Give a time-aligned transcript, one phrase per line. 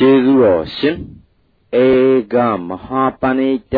[0.00, 0.96] ကျေးဇူးတော်ရှင်
[1.84, 1.86] ဧ
[2.32, 2.34] က
[2.68, 3.74] မဟာပဏိတ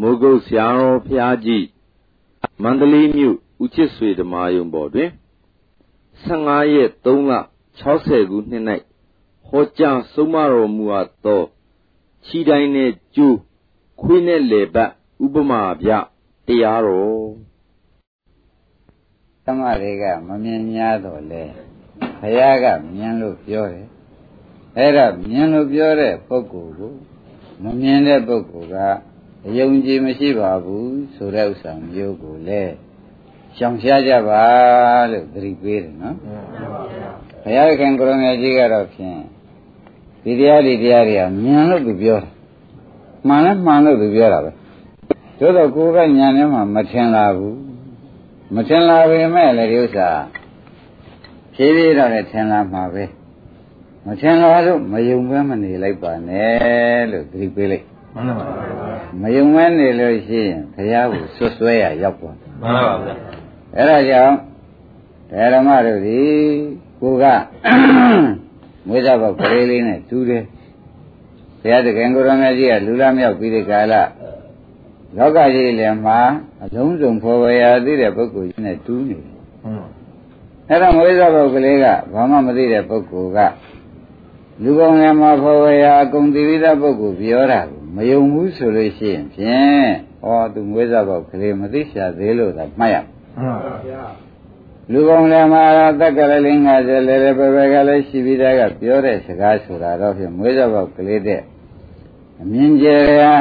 [0.00, 1.66] မိုးကုတ်ဆရာတော်ဘုရားကြီး
[2.62, 5.10] မန္တလေးမြို့ဦးချစ်ဆွေဓမ္မယုံပေါ်တွင်
[6.24, 7.32] 15ရက်3လ
[7.80, 8.64] 60ခုနှစ်၌
[9.46, 11.42] ဟောကြားဆုံးမတော်မူအပ်သော
[12.26, 13.38] ခြိတိုင်းနှင့်ကျိုး
[14.00, 14.90] ခွေးနှင့်လေပတ်
[15.24, 15.90] ဥပမာပြ
[16.46, 17.28] တရားတော်
[19.44, 21.42] သမတွေကမမြင်များတော့လေ
[22.20, 23.97] ဘုရားကမြင်လို့ပြောတယ်
[24.78, 26.92] အဲ့ဒါမြင်လို့ပြောတဲ့ပုဂ္ဂိုလ်ကို
[27.62, 28.76] မမြင်တဲ့ပုဂ္ဂိုလ်က
[29.46, 32.74] အယုံကြည်မရှိပါဘူးဆိုတဲ့ဥစ္စာမျိုးကိုလည်း
[33.56, 34.42] ရှောင်ရှားကြပါ
[35.10, 36.16] လို့သတိပေးတယ်နော်
[37.42, 39.18] ဘုရားခင်ကိုရမေကြီးကတော့ဖြင့်
[40.24, 42.30] ဒီတရားဒီတရားတွေကမြင်လို့သူပြောတာ
[43.26, 44.50] မှန်လဲမှန်လို့သူပြောတာပဲ
[45.38, 47.58] သို့တော့ကိုယ်ကညာထဲမှာမထင်လာဘူး
[48.54, 50.08] မထင်လာပေမဲ့လည်းဒီဥစ္စာ
[51.54, 53.04] ဖြည်းဖြည်းတော့လည်းထင်လာမှာပဲ
[54.10, 58.90] မထင်လာလို့မယုံမဲမနေလိုက်ပါနဲ့လို့သတိပေးလိုက်မှန်ပါပါ
[59.20, 63.14] မယုံမဲနေလို့ရှိရင်ဘုရားကိုဆွဆွဲရရောက်ပါမှန်ပါပါဗျာ
[63.76, 64.34] အဲ့ဒါကြောင့်
[65.54, 66.20] ဓမ္မတို့ဒီ
[67.00, 67.24] ကိုက
[68.88, 70.44] မွေးစားပေါက်ကလေးလေးနဲ့တူးတယ်
[71.60, 73.94] ဘုရားတကယ်ကိုရမကြီးကလူလာမြောက်ပြီးဒီကာလ
[75.16, 76.18] လောကကြီးလည်းမှာ
[76.62, 79.32] အလုံးစုံဖော်ဝေရသိတဲ့ပုဂ္ဂိုလ်ကြီးနဲ့တူးနေတယ်
[80.68, 83.38] အဲ့ဒါမွေးစားပေါက်ကလေးကဘာမှမသိတဲ့ပုဂ္ဂိုလ်က
[84.62, 89.88] လူကောင်းလည်းမဖော်ဝေရအကုန်သိပြီးသားပုဂ္ဂိုလ်ပြောတာကိုမယုံဘူးဆိုလို့ရှိရင်ဖြင့်
[90.24, 94.02] ဩသူမွေးစားပေါက်ကလေးမသိရှာသေးလို့သာမှတ်ရမှန်ပါဗျာ
[94.92, 95.64] လူကောင်းလည်းမှာ
[96.00, 101.40] တက်ကလေး50လည်းလည်းပဲပဲကလည်းရှိပြီးသားကပြောတဲ့စကားဆိုတာတော့ဖြင့်မွေးစားပေါက်ကလေးတဲ့
[102.40, 102.86] အမြင်ကျ
[103.20, 103.32] ရာ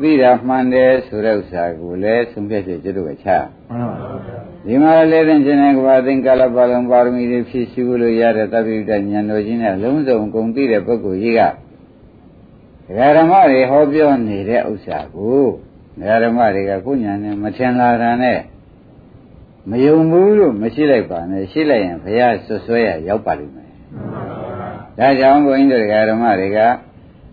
[0.00, 3.28] သိတာမှန်တယ်ဆိုတဲ့ဥစ္စာကိုလည်းသုံးဖြတ်ချက်ကျွတ်တို့ကချ
[3.70, 4.07] မှန်ပါဗျာ
[4.66, 11.40] ဒီမှာလည်းသင်ခြင်းနဲ့ကဘာသင်္ကာလပါလုံးပါရမီတွေဖြည့်ရှင်းလို့ရတဲ့သဗ္ဗိတဉာဏ်တော်ကြီးနဲ့လုံးစုံကုန်သိတဲ့ပုဂ္ဂိုလ်ကြီးက
[13.16, 15.44] ဓမ္မတွေဟောပြောနေတဲ့ဥစ္စာကို
[16.24, 18.40] ဓမ္မတွေကကိုညာနဲ့မထင်လာတာနဲ့
[19.70, 23.70] မယုံဘူးလို့မရှိလိုက်ပါနဲ့ရှိလိုက်ရင်ဘုရားဆွဆွဲရရောက်ပါလိမ့်မယ်။
[24.98, 26.58] ဒါကြောင့်ဘုန်းကြီးတို့ဓမ္မတွေက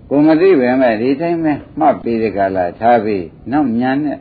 [0.10, 4.18] ကိုမသိပဲမဲ့ဒီတိုင်းပဲမှတ်ပြီးဒီကလာထားပြီးနောက်ညာနဲ့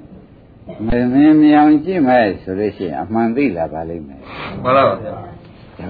[0.87, 4.21] မမင်းမြောင်ကြည့်မဲ့ဆိုလို့ရှိရင်အမှန်သိလာပါလိမ့်မယ်
[4.63, 5.21] မှန်ပါပါဗျာဒါ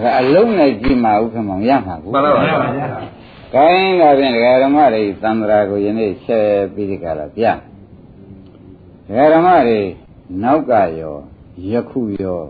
[0.03, 2.57] ကအလုံးနဲ့ကြည့်မှဥက္ကမောင်ရမှာကိုမှန်ပါပါဗျာ
[3.55, 7.45] ကိုင်းဒါဖြင့်ဒကာဓမ္မတွေသံဃာကိုယနေ့ဆက်ပြီးဒီကလာပြ
[9.07, 9.81] ဒကာဓမ္မတွေ
[10.43, 11.17] နောက်ကရော
[11.71, 12.43] ယခုရော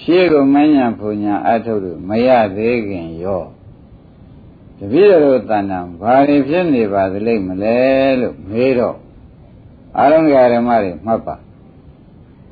[0.00, 3.44] ရှေးကမញ្ញံဘုံညာအထုတ်လို့မရသေးခင်ရော
[4.78, 7.78] တပည့်တော်တဏ္ဍာဘာတွေဖြစ်နေပါသလဲမလဲ
[8.20, 8.96] လို့မေးတော့
[9.98, 10.20] အာရုံ
[10.54, 11.34] ဓမ္မတွေမှတ်ပါ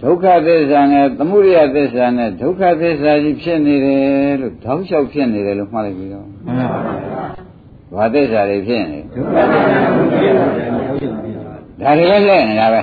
[0.03, 6.37] ဒုက္ခသစ္စာနဲ့သမုဒယသစ္စာနဲ့ဒုက္ခသစ္စာကြီးဖြစ်နေတယ်လို့တောက်လျှောက်ဖြစ်နေတယ်လို့မှတ်လိုက်ပြီးတော့မှန်
[6.72, 6.78] ပါ
[7.97, 9.75] ပါဘာသစ္စာတွေဖြစ်နေဒုက္ခသစ္စာ
[11.81, 12.83] ဒါတွေလည်းလဲနေတာပဲ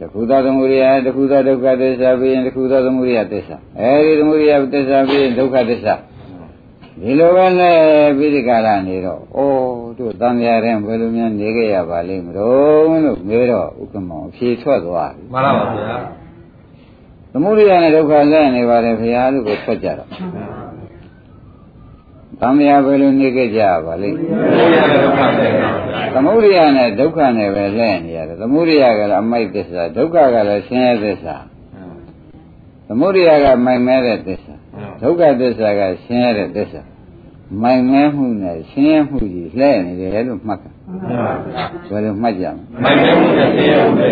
[0.00, 5.94] တခုသောသမုဒယတခုသောဒုက္ခသစ္စာပြီးရင်တခုသောသမုဒယသစ္စာအဲဒီသမုဒယသစ္စာပြီးရင်ဒုက္ခသစ္စာ
[7.02, 7.76] ဒီလိုပဲနဲ့
[8.16, 9.38] ပြီးဒီကရနေတော့ဩ
[9.98, 15.96] တို့တန်မြာတဲ့ဘယ်လိုများနေခဲ့ရပါလိမ့်မလို့လို့မေးတော့ဥက္ကမောင်ဖြေထွက်သွားပြီမှန်ပါပါဗျာ
[17.32, 20.10] သမုဒိယနဲ့ဒုက္ခလဲနေပါတယ်ဘုရားလို့ကိုထွက်ကြတော့
[22.40, 24.18] တန်မြာဘယ်လိုနေခဲ့ကြပါလိမ့်
[26.14, 31.36] သမုဒိယနဲ့ဒုက္ခနဲ့ပဲလဲနေရတယ်သမုဒိယကလည်းအမိုက်သစ္စာဒုက္ခကလည်းဆင်းရဲသစ္စာ
[32.88, 34.54] သမုဒိယကမိုက်မဲတဲ့သစ္စာ
[35.00, 36.82] ဒုက္ခသစ္စာကဆင်းရဲတဲ့သစ္စာ
[37.62, 40.70] မိုင်မဲမှုနဲ့ဆင်းရဲမှုကြီးလှဲ့နေတယ်လို့မှတ်တာ
[41.90, 44.08] ဘယ်လိုမှတ်ကြမလဲမိုင်မဲမှုနဲ့ဆင်းရဲမှုပဲ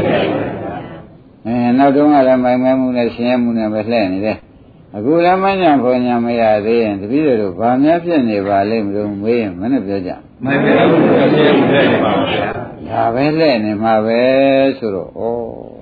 [1.46, 4.38] အဲနောက်တုန်းကလည်းမိုင်မဲမှုနဲ့ဆင်းရဲမှုနဲ့ပဲလှဲ့နေတယ်
[4.96, 10.10] အခုလည်းမညာခေါ်ညာမရသေးရင်တပည့်တို့ဘာများဖြစ်နေပါလိမ့်မလို့မေးရင်မနဲ့ပြောကြ
[10.44, 12.48] မိုင်မဲမှုနဲ့ဆင်းရဲမှုလှဲ့နေပါဗျာ
[12.88, 14.20] ဒါပဲလှဲ့နေမှာပဲ
[14.78, 15.73] ဆိုတော့ဩ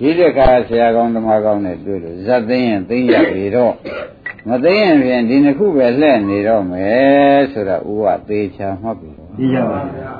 [0.00, 3.74] ဒီတခါဆရာကောင်းဓမ္မကောင်းနဲ့တွေ့လို့ဇတ်သိရင်သိရပြီတော့
[4.48, 10.12] မသိရင်ဖြင့်ဒီနှစ်ခုပဲလှည့်နေတော့မယ်ဆိုတာဥဝသေးချာမှတ်ပြီသိကြပါဗျာ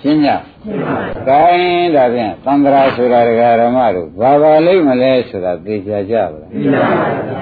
[0.00, 0.30] ရှင်းကြ။
[1.28, 6.82] ကိုင်းဒါဖြင့်သံဃာဆိုတာဒကာဓမ္မတို့ဘာပါလိမ့်မလဲဆိုတာသိချာကြပါလား။သိပါ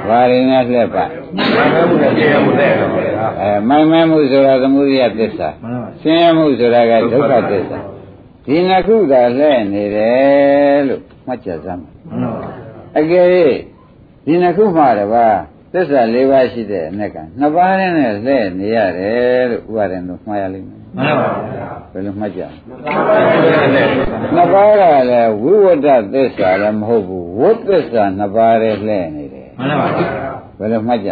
[0.09, 1.05] ပါဘာရင်းနဲ့လှက်ပါ။
[1.37, 5.49] မိုင်မဲမှုနဲ့ဆင်းရဲမှုနဲ့တော့ဗျာ။အဲမိုင်မဲမှုဆိုတာသမုဒိယသစ္စာ။
[6.03, 7.79] ဆင်းရဲမှုဆိုတာကဒုက္ခသစ္စာ။
[8.47, 11.83] ဒီနှစ်ခုသာလှည့်နေတယ်လို့ မှတ်ကြစမ်း
[12.99, 13.27] အကယ်၍
[14.25, 15.39] ဒီနှစ်ခုမှတပါး
[15.73, 17.93] သစ္စာ၄ပါးရှိတဲ့အ ਨੇ ကနှစ်ပါးနဲ့
[18.25, 22.43] လှည့်နေရတယ်လို့ဥပါဒံတို့မှားရလိမ့်မယ်မှန်ပါဗျာဘယ်လိုမှတ်ကြ
[24.35, 30.09] နှစ်ပါးကလည်းဝိဝတ္တသစ္စာလည်းမဟုတ်ဘူးဝိသစ္စာနှစ်ပါးလည်းလှည့်နေတယ်မှန်ပါဗျာ
[30.59, 31.11] ဘယ်လိုမှတ်ကြ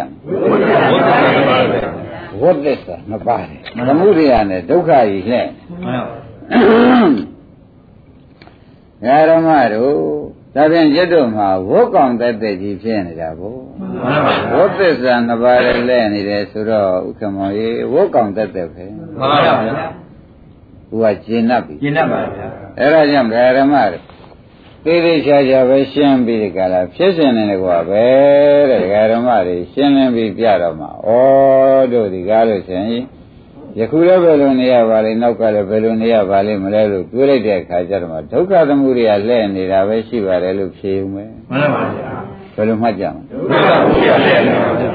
[2.41, 5.47] ဝဝတ်သစ္စာနှစ်ပါးတယ်သမုဒိယနဲ့ဒုက္ခကြီးလှဲ့
[5.85, 7.34] မှန်ပါ
[9.30, 9.94] ဓမ္မတို့
[10.54, 19.54] ဒါဖြင့်จิตတို့မှာဝတ်ကောင်တက်တဲ့ကြီးဖြစ်နေတာကို မှန်ပါ ဝတ်သစ္စာနှစ်ပါးလည်းလဲနေတယ်ဆိုတော့ဥက္ကမောရေဝတ်ကောင်တက်တဲ့ပဲ မှန်ပါဗျာ
[20.90, 22.46] သူကကျင်납ပြီ ကျင့်တတ်ပါဗျာ
[22.78, 23.28] အဲ့ဒါကြောင့်
[23.58, 24.02] ဓမ္မတို့
[24.84, 28.04] သေးသေးချာချာပဲရှင်းပြီးဒီကလာဖြစ်စဉ်နေတယ်ကွာပဲ
[28.70, 31.08] တဲ့ဓမ္မတွေရှင်းလင်းပြီးပြတော့မှာဩ
[31.92, 33.04] တို့ဒီကားလို့ဆိုရင်
[33.79, 42.09] ယခုလည်းဘယ်လိုနေရပါလဲနောက်ကလည်းဘယ်လိုနေရပါလဲမလဲလို့တွေးလိုက်တဲ့အခါကျတော့မှဒုက္ခသမုဒယလှဲ့နေတာပဲရှိပါတယ်လို့ဖြေဦးမယ်မှန်ပါဗျာ
[42.55, 44.91] ဘယ်လိုမှတ်ကြမလဲဒုက္ခကိုရတဲ့နေပါဗျာ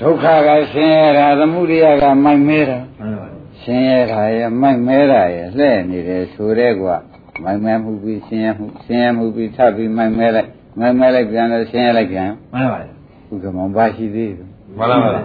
[0.00, 3.26] ဒုက္ခကဆင်းရဲတာသမုဒယကမိုက်မဲတာမှန်ပါ
[3.62, 6.96] ဆင်းရဲတာရဲ့မိုက်မဲတာရဲ့လှဲ့နေတယ်ဆိုတဲ့ကွာ
[7.42, 12.92] မိုက်မဲမှုပြီးဆင်းရဲမှုဆင်းရဲမှုပြီးထပ်ပြီးမိုက်မဲလိုက်မိုက်မဲလိုက်ပြန်လို့ဆင်းရဲလိုက်ပြန်မှန်ပါဗျာ
[13.32, 14.46] ဥက္ကမောင်ပါရှိသေးတယ်
[14.78, 15.20] မှန်ပါဗျာ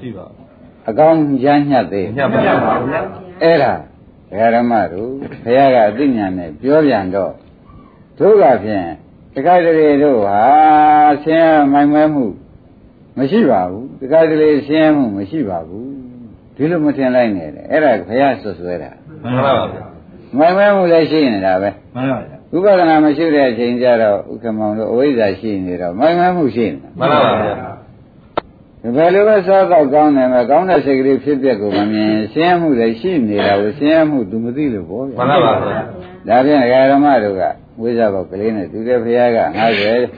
[0.00, 0.26] ရှိပါ
[0.88, 2.54] အကောင်းရညတ်သေးညပါဗျာ
[3.42, 3.72] အဲ့ဒါ
[4.54, 5.10] ဓမ္မတို့
[5.44, 7.32] ဘုရားကအသိဉာဏ်နဲ့ပြောပြန်တော့
[8.18, 8.88] တို့ကဖြင့်
[9.34, 10.42] တခါတလေတို့ဟာ
[11.22, 12.24] ဆင်းရဲမိုက်မဲမှု
[13.16, 15.88] မရှိပါဘူးတခါတလေဆင်းရဲမှုမရှိပါဘူး
[16.56, 18.90] ဒီလိုမထင်လိုက်နဲ့တဲ့အဲ့ဒါဘုရားဆွဆွဲတာ
[19.24, 19.84] မှန်ပါဗျာ
[20.38, 27.71] မိုက်မဲမှုလည်းရှိနေတာပဲမှန်ပါဗျာဥပဒနာမရှိတဲ့အချိန်ကျတော့ဥက္ကမောင်တို့အဝိဇ္ဇာရှိနေတော့မိုက်မဲမှုရှိနေတာမှန်ပါဗျာ
[28.96, 35.80] ဘယ်လိုပဲစားတော့ကောင်းတယ်မကောင်းတဲ့စိတ်ကလေးဖြစ်ပျက်ကိုမမြင်ရှင်းမှုလည်းရှိနေတာကိုရှင်းမှု तू မသိလို့ပေါ့ဗျာမှန်ပါဗျာ
[36.28, 37.42] ဒါဖြင့်ဒကာဓမ္မတို့က
[37.80, 39.38] ဝိဇ္ဇာဘောက်ကလေးနဲ့သူတဲ့ဘုရားက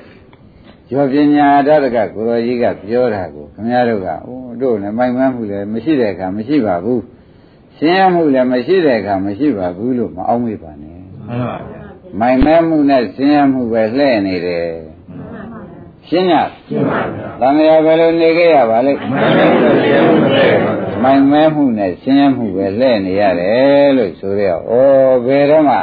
[0.02, 7.02] 50ကျော်ပညာတတ်ကကိုရောကြီးကပြောတာကိုခင်ဗျားတို့ကအိုးတို့လည်းမိုက်မှန်းမှုလည်းမရှိတဲ့အခါမရှိပါဘူး
[7.78, 11.81] ရှင်းရမှုလည်းမရှိတဲ့အခါမရှိပါဘူးလို့မအောင်မေ့ပါနဲ့မှန်ပါဗျာ
[12.20, 14.67] မိုင်မဲမှုနဲ့ရှင်းရမှုပဲလှည့်နေတယ်
[16.09, 16.35] ရှင်းရ
[16.69, 19.47] ရှင်းပါဗျာတန်လျာဘယ်လိုနေခဲ့ရပါလိမ့်မှန်ပါဗျာ
[19.83, 24.56] ရှင်းပါဗျာမိုင်မဲမှုနဲ့ရှင်းရမှုပဲလှည့်နေရတယ်လို့ဆိုရဩ
[25.27, 25.77] ဘယ်တော့မှ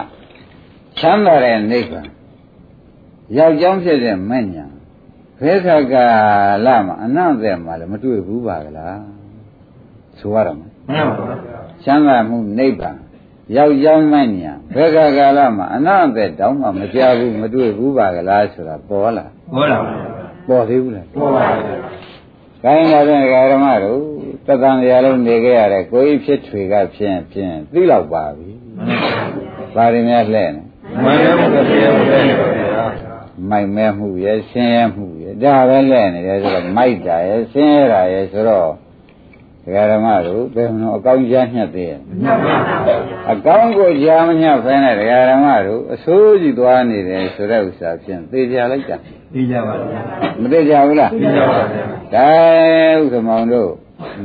[0.99, 2.07] ချမ်းသာတဲ့နိဗ္ဗာန်
[3.37, 4.65] ယောက်ျောင်းဖြစ်တဲ့မညာ
[5.41, 5.93] ဘယ်ခါက
[6.65, 8.99] လာမှာအနန္တမှာလည်းမတွေ့ဘူးပါကလား
[10.19, 12.97] ဆိုရတော့မယ်မှန်ပါဗျာချမ်းသာမှုနိဗ္ဗာန်
[13.57, 20.10] ယောက်ျောင်းမညာဘယ်ခါကလာမှာအနန္တတောင်းမှမကြဘူးမတွေ့ဘူးပါကလားဆိုတာပေါ်လာဟုတ်လားဗျာ
[20.47, 21.75] ပေါ်သေးဘူးလားဟုတ်ပါဗျာ
[22.63, 23.19] ခိုင်းလာတဲ့
[23.51, 24.01] ဓမ္မတို့
[24.47, 28.51] တသံတရားလုံးနေခဲ့ရတဲ့ကိုယ်ဖြစ်ထွေကဖြင့်ဖြင့်သိလောက်ပါပြီ။
[29.75, 30.61] ဘာတွေများလှဲ့နေ
[31.03, 32.85] မှန်ပါဗျာရှင်းပါဗျာ
[33.49, 38.71] မိုက်မဲမှုရဲ့ဆင်းရဲမှုရဲ့ဒါပဲလှဲ့နေတယ်ဆိုတော့မိုက်တာရဲ့ဆင်းရဲတာရဲ့ဆိုတော့
[39.65, 42.55] ဓမ္မတို့ဘယ်မှအကောင်းကြားညှက်သေးရဲ့မှန်ပါ
[42.85, 42.97] ဗျာ
[43.31, 48.97] အကောင်းကိုကြားမညှက်ဖဲနဲ့ဓမ္မတို့အဆိုးကြီးသွားနေတယ်ဆိုတဲ့ဥစ္စာဖြင့်သိကြလိုက်တာ
[49.33, 50.01] သိကြပါဗျာ
[50.41, 51.83] မသိကြဘူးလားသိကြပါဗျာ
[52.13, 52.27] ဒါ
[53.01, 53.69] ဥက္ကမောင်တို့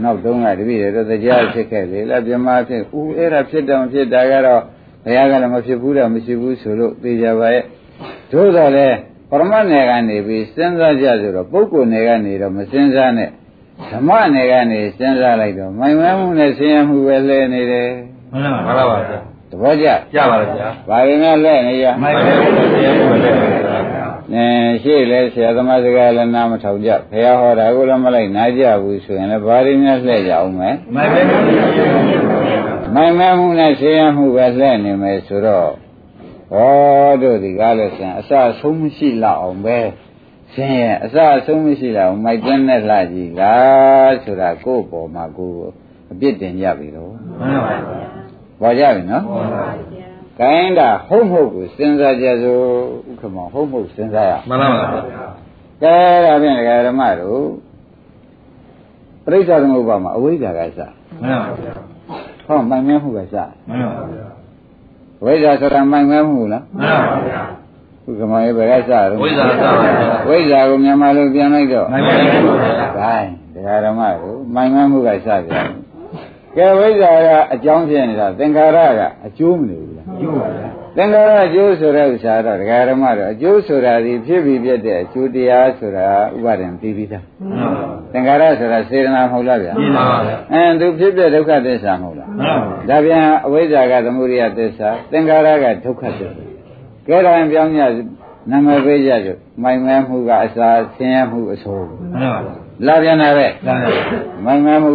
[0.03, 4.62] နောက်တုန်းကတပည့်တွေတော့တရားဖြစ်ခဲ့လေလားပြမဖြစ်ဦးအဲ့ဒါဖြစ်တယ်မဖြစ်တာကတော့
[5.05, 7.64] ဘုရားကလည်းမဖြစ်ဘူးတော့မရှိဘူးဆိုလို့သိကြပါရဲ့
[8.32, 8.87] တို့တော့လေ
[9.31, 13.31] ပရမတ်နယ်ကနေပြီးစဉ်းစားကြဆိုတော့ပုဂ္ဂိုလ်နယ်ကနေတော့မစဉ်းစားနဲ့
[13.91, 17.88] ဓမ္မနယ်ကနေစဉ်းစားလိုက်တော့မိုင်မဲမှုနဲ့ဆင်းရဲမှုပဲလဲနေတယ်
[18.32, 19.19] မှန်ပါဗျာ
[19.50, 23.75] သဘောကျကြပါလားဗျာဘာရင်ကလဲနေရမိုက်ပဲရှင်းပါဗျာ
[24.34, 24.44] အဲ
[24.82, 31.88] ရှေ့လဲဆရာသမားစကားလည်းနားမထောင်ကြဘုရားဟောတာကိုလည်းမလိုက်နားကြဘူးဆိုရင်လည်းဘာရင်းများလှည့်ကြအောင်မယ်မိုက်ပဲရှင်းပါဗျာ
[32.94, 35.71] မိုင်မဲမှုနဲ့ဆေးရမှုပဲလှည့်နေမယ်ဆိုတော့
[36.54, 36.59] ဩ
[37.23, 39.78] တို့ဒီကားလို့ဆိုရင်အစအဆုံးမရှိလောက်အောင်ပဲ
[40.54, 45.71] ဆင်းရဲအစအဆုံးမရှိလောက်အောင်မိုက်တွင်းနဲ့လှကြည့်လားဆိုတာကိုယ့်ပေါ်မှာကိုယ်
[46.12, 48.09] အပြစ်တင်ကြပြီတော့မှန်ပါဗျာ
[48.61, 49.96] ပေါ်ကြပြီနော်ဟုတ်ပါ
[50.40, 52.64] ကိုင်းတာဟုတ်မဟုတ်ကိုစဉ်းစားကြစို့
[53.11, 54.87] ဥက္ကမောဟုတ်မဟုတ်စဉ်းစားရအောင်မှန်ပါဗျာ
[55.83, 57.43] ကဲဒါဖြင့်ဒကာဓမ္မတို့
[59.25, 60.81] ပြိဿသမုပ္ပါမှာအဝိဇ္ဇာကစ
[61.21, 61.73] မှန်ပါဗျာ
[62.47, 63.35] ဟောမိုင်မဲမှုကစ
[63.69, 64.26] မှန်ပါဗျာ
[65.25, 67.40] ဝိဇ္ဇာဆိုတာမိုင်မဲမှုလားမှန်ပါဗျာ
[68.05, 69.93] ဥက္ကမောရေဘယ်ကစတော့ဝိဇ္ဇာစပါဗျာ
[70.28, 75.43] ဝိဇ္ဇာကိုမြန်မာလိုပြန်လိုက်တော့မိုက်ပဲရှင်းပါဗျာဂိုင်းဒကာဓမ္မတို့မိုင်မဲမှုကစပြန်
[76.57, 79.86] ကဲဝိဇ္ဇာကအကြောင်းဖြစ်နေတာသင်္ခါရကအကျိုးမနေဘူးလားကျိုးပါဗျာ
[80.97, 86.06] သင်္ခါရအကျိုးဆိုတဲ့ဥစ္စာတော့ဒကာဓမ္မတို့အကျိုးဆိုတာဒီဖြစ်ပြီးပြတဲ့အကျိုးတရားဆိုတာ
[86.37, 96.28] ဥပါဒံပြီးပြီးသားမှန်ပါဗျာသင်္ခါရဆိုတာစေတနာမဟုတ်လားဗျာမှန်ပါဗျာအဲသူဖြစ်ပြဒုက္ခသစ္စာမဟုတ်လားမှန်ပါဗျာဒါပြန်အဝိဇ္ဇာကသမုဒိယသစ္စာသင်္ခါရကဒုက္ခသစ္စာ
[97.09, 97.83] ကဲဒါရင်ပြောင်းကြ
[98.50, 102.54] နာမည်ပေးကြစို့မိုင်မဲမှုကအစာဆင်းရဲမှုအဆိုးမှန်ပါဗျာ
[102.87, 104.02] လာပြန်တာပဲလာပါဗျာ
[104.45, 104.92] မိုင်မဲမှု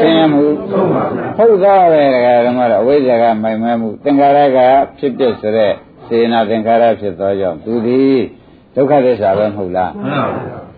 [0.00, 4.58] ဆင်းရဲမှုဆုံးပါဗျာဟုတ်သားပဲဒကာဓမ္မတော့အဝိဇ္ဇာကမိုင်မဲမှုသင်္ခါရက
[4.98, 5.72] ဖြစ်ပြဆိုတဲ့
[6.06, 8.18] စေနာသင်္ခါရဖြစ်သောကြောင့်သူသည်
[8.74, 10.26] ဒုက္ခသစ္စာပဲမဟုတ်လားမှန်ပါ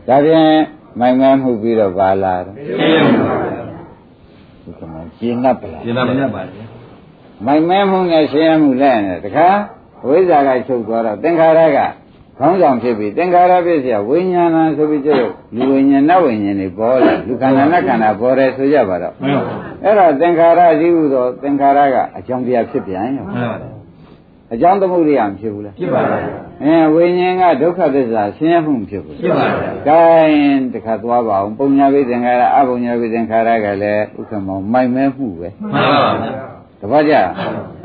[0.07, 0.53] ဗျာဒါပြန်
[1.01, 3.39] မိုင်မဲမှုပြီးတော့ပါလာတော့ရှင်းရမှာပါ
[4.65, 6.67] ဒီကမှာကျင်း납ပလားရှင်းတာမရပါဘူး
[7.47, 9.49] မိုင်မဲမှုနဲ့ရှင်းရမှုလဲနေတခါ
[10.09, 11.79] ဝိဇ္ဇာကချုပ်သွားတော့သင်္ခါရက
[12.39, 19.15] ခေါင်းဆောင်ဖြစ်ပြီးသင်္ခါရပစ္စယဝိညာဏဆိုပြီးကျတော့လူဝိညာဏဝိညာဉ်တွေပေါ်လာလူခန္ဓာနဲ့ခန္ဓာပေါ်တယ်ဆိုကြပါတော့
[19.85, 23.27] အဲ့တော့သင်္ခါရရှိဟုသောသင်္ခါရကအကြောင်းတရားဖြစ်ပြန်ရော
[24.53, 26.23] အကြောင်းသမုဒိယမဖြစ်ဘူးလားဖြစ်ပါဘူး
[26.65, 36.33] အဲဝိညာဉ်ကဒုက္ခသစ္စာဆင်းရဲမှုမဖြစ်ဘူးဖြစ်ပါဘူး gain တခါသွားပါအောင်ပုံညာဝိသင်္ခါရအပုံညာဝိသင်္ခါရကလည်းဥက္ကမောမိုက်မဲမှုပဲမှန်ပါဘူး
[36.81, 37.15] တပတ်ကြ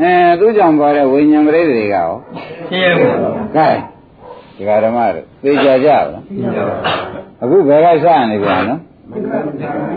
[0.01, 2.09] အဲသူကြောင့်ပေါ်တဲ့ဝိညာဉ်ပရိသေတွေကရော
[2.69, 3.79] ရှင်းရပါဘူး gain
[4.57, 6.75] ဒီဃာဓမ္မတို့သိကြကြပါလားရှင်းရပါ။
[7.43, 8.81] အခုဘယ်ကစနေပြန်နော်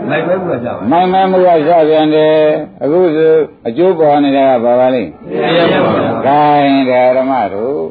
[0.09, 2.35] လိုက်ပဲပြကြပါ။မိုက်မဲမှုကစပြန်တယ်။
[2.83, 3.31] အခုဆို
[3.67, 5.91] အကျိုးပေါ်နေတာကဘာပါလိမ့်ရှင်းရပါ။
[6.27, 7.81] ကိုင်းဒီဃာဓမ္မတို့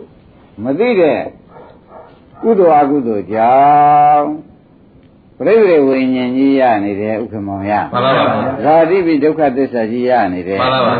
[0.65, 1.21] မသိတဲ့
[2.43, 3.57] ကုသိုလ်အကုသိုလ်ကြော
[4.13, 4.27] င့်
[5.39, 8.25] ပြိဋိဝိညာဉ်ကြီးရနေတယ်ဥက္ကမောင်ရမှန်ပါပါ
[8.65, 10.95] ဇာတိပိဒုက္ခသစ္စာကြီးရနေတယ်မှန်ပါပါ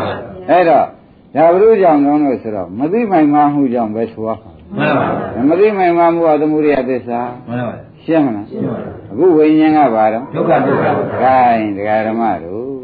[0.51, 0.87] အဲ့တော့
[1.35, 5.07] ဒါဘုရုကြောင့်လုံးလို့ဆိုတော့မသိမိုင်မှမှုကြောင့်ပဲဆိုရမှ န်ပါ
[5.37, 8.77] ပါမသိမိုင်မှမှုကသမုဒိယသစ္စာမှန်ပါပါရှင်းမလားရှင်းပါ
[9.11, 10.87] အခုဝိညာဉ်ကဘာတော့ဒုက္ခဒုက္ခ
[11.21, 12.77] ခိုင်းတရားဓမ္မတို့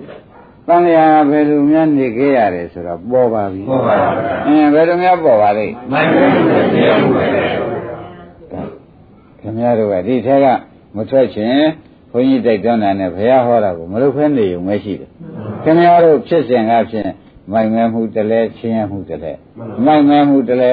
[0.66, 4.10] တန်လျာဘယ်လိုများနေခဲ့ရတယ်ဆိုတော့ပေါ်ပါပြီပေါ်ပါပါ
[4.46, 7.26] အင်းဘယ်လိုများပေါ်ပါလိမ့်မိုက်ပဲရှင်းရမှာပဲ
[9.40, 10.46] ခင်ဗျားတို့ကဒီထက်က
[10.96, 11.56] မထွက်ချင်
[12.10, 15.08] ဘုန်းကြီးတိုက်တွန်းတာနဲ့ဘုရားဟောတာကိုမလုပ်ဖဲနေုံပဲရှိတယ်
[15.62, 17.10] ခင်ဗျားတို့ဖြစ်စဉ်ကဖြင့်
[17.50, 19.32] မိုင်မဲမှုတလဲချင်းရမှုတလဲ
[19.84, 20.72] မိုင်မဲမှုတလဲ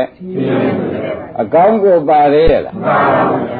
[1.41, 2.75] အကောင်းကိုပါသေးရလား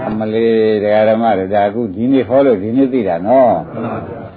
[0.10, 3.56] အမလေးတရားဓမ္မတွေဒါအခုဒီနေ့ဟောလို့ဒီနေ့သိတာနော်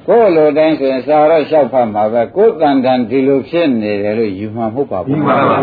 [0.09, 5.59] ကိုယ်လိုတိုင်းဆိုရင်စာရောလျှောက်ဖတ်မှာပဲကိုယ်တန်တန်ဒီလိုဖြစ်နေတယ်လို့ယူမှမဟုတ်ပါဒီဘူးမှာပါ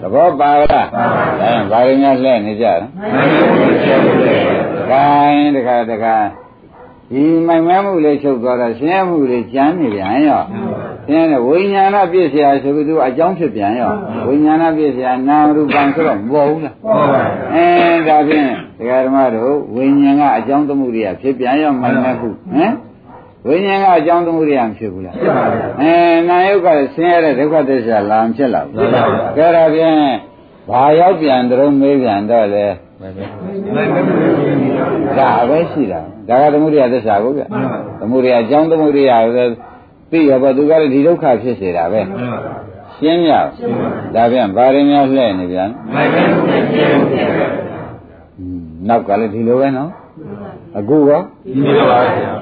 [0.00, 0.86] သဘောပါလား
[1.40, 2.86] အဲဘာရင်းများလှည့်နေကြလဲ
[4.90, 6.16] ခိုင်းတခါတခါ
[7.10, 10.42] ဒီမိုင်မဲမှုလေးချုပ်သွားတော့ဆင်းရဲမှုလေးကျမ်းနေပြန်ရော
[11.06, 13.92] ဆင်းရဲဝိညာဏပြည့်စရာဆိုပြီးသူအကြောင်းဖြစ်ပြန်ရော
[14.26, 17.22] ဝိညာဏပြည့်စရာနာမ်ရူပံဆိုတော့မပေါ်ဘူးလားပေါ်ပါ
[17.54, 17.66] အဲ
[18.08, 18.44] ဒါဖြင့်
[18.78, 22.72] ဒကာဓမ္မတို့ဝိညာဉ်ကအကြောင်းသမှုရိယဖြစ်ပြန်ရောမှန်မဲ့ခုဟမ်
[23.46, 25.94] ဝိညာဉ်ကအကြောင်းသမှုရိယမဖြစ်ဘူးလားဖြစ်ပါဘူးအဲ
[26.28, 29.96] နာယုတ်ကဆင်းရဲတဲ့ဒုက္ခသစ္စာလာမဖြစ်လာဘူးဖြစ်ပါဘူးကဲဒါဖြင့်
[30.70, 32.66] ဘာရောက်ပြန်တုံးမေးပြန်တော့လေ
[33.00, 39.46] မိုက်ပဲရှင်းရမှာဒါပဲရှိတာဒါကသမှုရိယသစ္စာကိုဗျမှန်ပါသမှုရိယအကြောင်းသမှုရိယဆို
[40.10, 42.00] သိရပါသူကလည်းဒီဒုက္ခဖြစ်စေတာပဲ
[42.96, 43.32] ရှင်းရ
[44.14, 45.68] ဒါပြန်ဗာရင်များလှည့်နေပြန်
[48.88, 49.90] နောက်ကလည်းဒီလိုပဲနော်
[50.78, 51.22] အခုရော
[51.54, 52.32] ဒီလိုပါဗျာ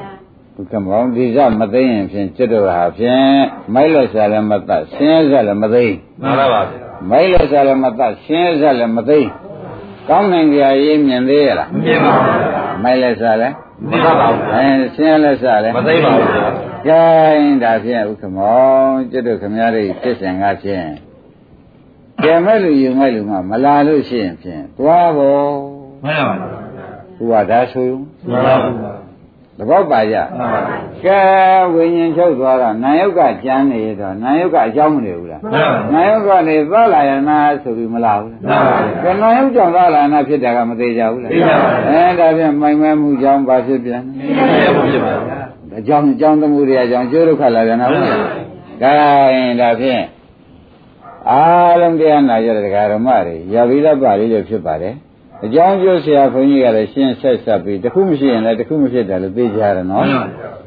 [0.54, 3.38] ဘုကမောင်ဒီကြမသိရင်ဖြင့်จิตတော်ဟာဖြင့်
[3.75, 5.87] မိုက်လို့ဆရာလည်းမတတ်ရှင်းရလည်းမသိ
[6.22, 9.20] မှန်ပါပါဗျာမိုက်လို့ဆရာလည်းမတတ်ရှင်းရလည်းမသိ
[10.08, 13.54] ကောင်းနိုင်ကြရေးမြင်သေးရလားမမြင်ပါဘူးမိုက်လို့ဆရာလည်း
[13.88, 14.64] မတတ်ပါဘူးအဲ
[14.96, 17.02] ရှင်းရလည်းဆရာလည်းမသိပါဘူး ကဲ
[17.62, 20.88] ဒါဖြင့်ဥက္ကမောင်จิตတော်ခမရတဲ့ဖြစ်စဉ်ကဖြင့်
[22.23, 25.50] ကျဲမဲ့လူယူမဲ့လူမှမလာလို့ရှိရင်ဖြင့်သွားဖို့
[26.04, 26.49] မှန်ပါပါ
[27.16, 28.76] သူကဒါဆိုရင်မှန်ပါဘူး
[29.58, 31.20] သဘောပါကြမှန်ပါဘူးကဲ
[31.75, 44.32] ဝိညာဉ်ချုပ်သွားတော့နာယုတ်ကကြမ်းနေတော့နာယုတ်ကအကြောင်းမနေဘူးလားမှန်ပါဘူးနာယုတ်ကနေသလာယနာဆိုပြီးမလာဘူးလားမှန်ပါဘူးကဲနာယုတ်ကြောင့်သလာယနာဖြစ်တာကမသေးကြဘူးလားသိကြပါဘူးအဲဒါဖြင့်မိုင်မဲမှုကြောင့်ဘာဖြစ်ပြန်ရှင်း
[44.64, 45.38] ရမှာဖြစ်ပါဗျာ
[45.78, 48.20] အကြောင်းအကြောင်းသမှုတွေအကြောင်းကျိုးဒုက္ခလာပြန်တော့ဘူးလား
[48.82, 48.92] ဒါ
[49.35, 50.02] ရင်ဒါဖြင့်
[51.30, 54.94] အားလုံးတရားနာကြတဲ့ဒကာဓမ္မတွေရပြီးတော့ပါလေးလို့ဖြစ်ပါတယ်
[55.44, 60.06] အကြောင်းကျိုးဆရာဘုန်းကြီးကလည်းရှင်းဆက်ဆက်ပြီးတစ်ခုမရှိရင်လည်းတစ်ခုမဖြစ်တယ်လို့သိကြရတယ်နော်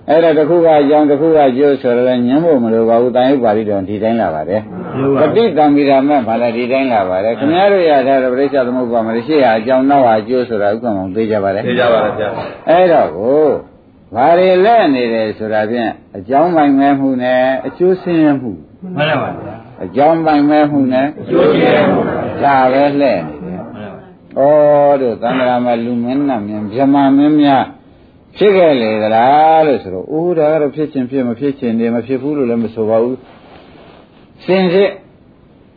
[0.09, 4.61] အဲ့ဒါတစ်ခုကအကြောင်းတစ်ခုကကျိုးဆိုတော့လည်းညှင်းဖို့မလိုပါဘူးတန်ရုပ်ပါဠိတော်ဒီတိုင်းလာပါတယ်
[5.19, 12.29] ပဋိသင်္မိရာမဲ့ဘာလဲဒီတိုင်းလာပါတယ်ခင်ဗျားတို့ရထားတဲ့ပရိစ္ဆေသမုပ္ပါမရှိရအကြောင်းနောက်ဟာကျိုးဆိုတာဥက္ကမောင်သိကြပါတယ်သိကြပါလားဗျာ
[12.69, 13.45] အဲ့တော့ကို
[14.15, 18.51] ဘာတွေလက်နေတယ်ဆိုတာဖြင့်အကြောင်းပိုင်မဲ့မှုနဲ့အကျိုးဆင်းရဲမှု
[18.95, 22.03] မှန်ပါဗျာအကြောင်းပိုင်မဲ့မှုနဲ့အကျိုးရှင်းရမှာ
[22.43, 23.93] ဒါပဲလှည့်နေတယ်မှန်
[24.35, 24.49] ပါ
[24.89, 27.65] ဩတို့သံဃာမလူမင်းနာမင်းဗြဟ္မာမင်းများ
[28.37, 33.17] ဖြစ်ခဲ့လေသလားလို့ဆိုတော့အိုးဒါကတော့ဖြစ်ချင်းဖြစ်မဖြစ်ချင်းနေမဖြစ်ဘူးလို့လည်းမဆိုပါဘူး
[34.45, 34.91] စင်စစ်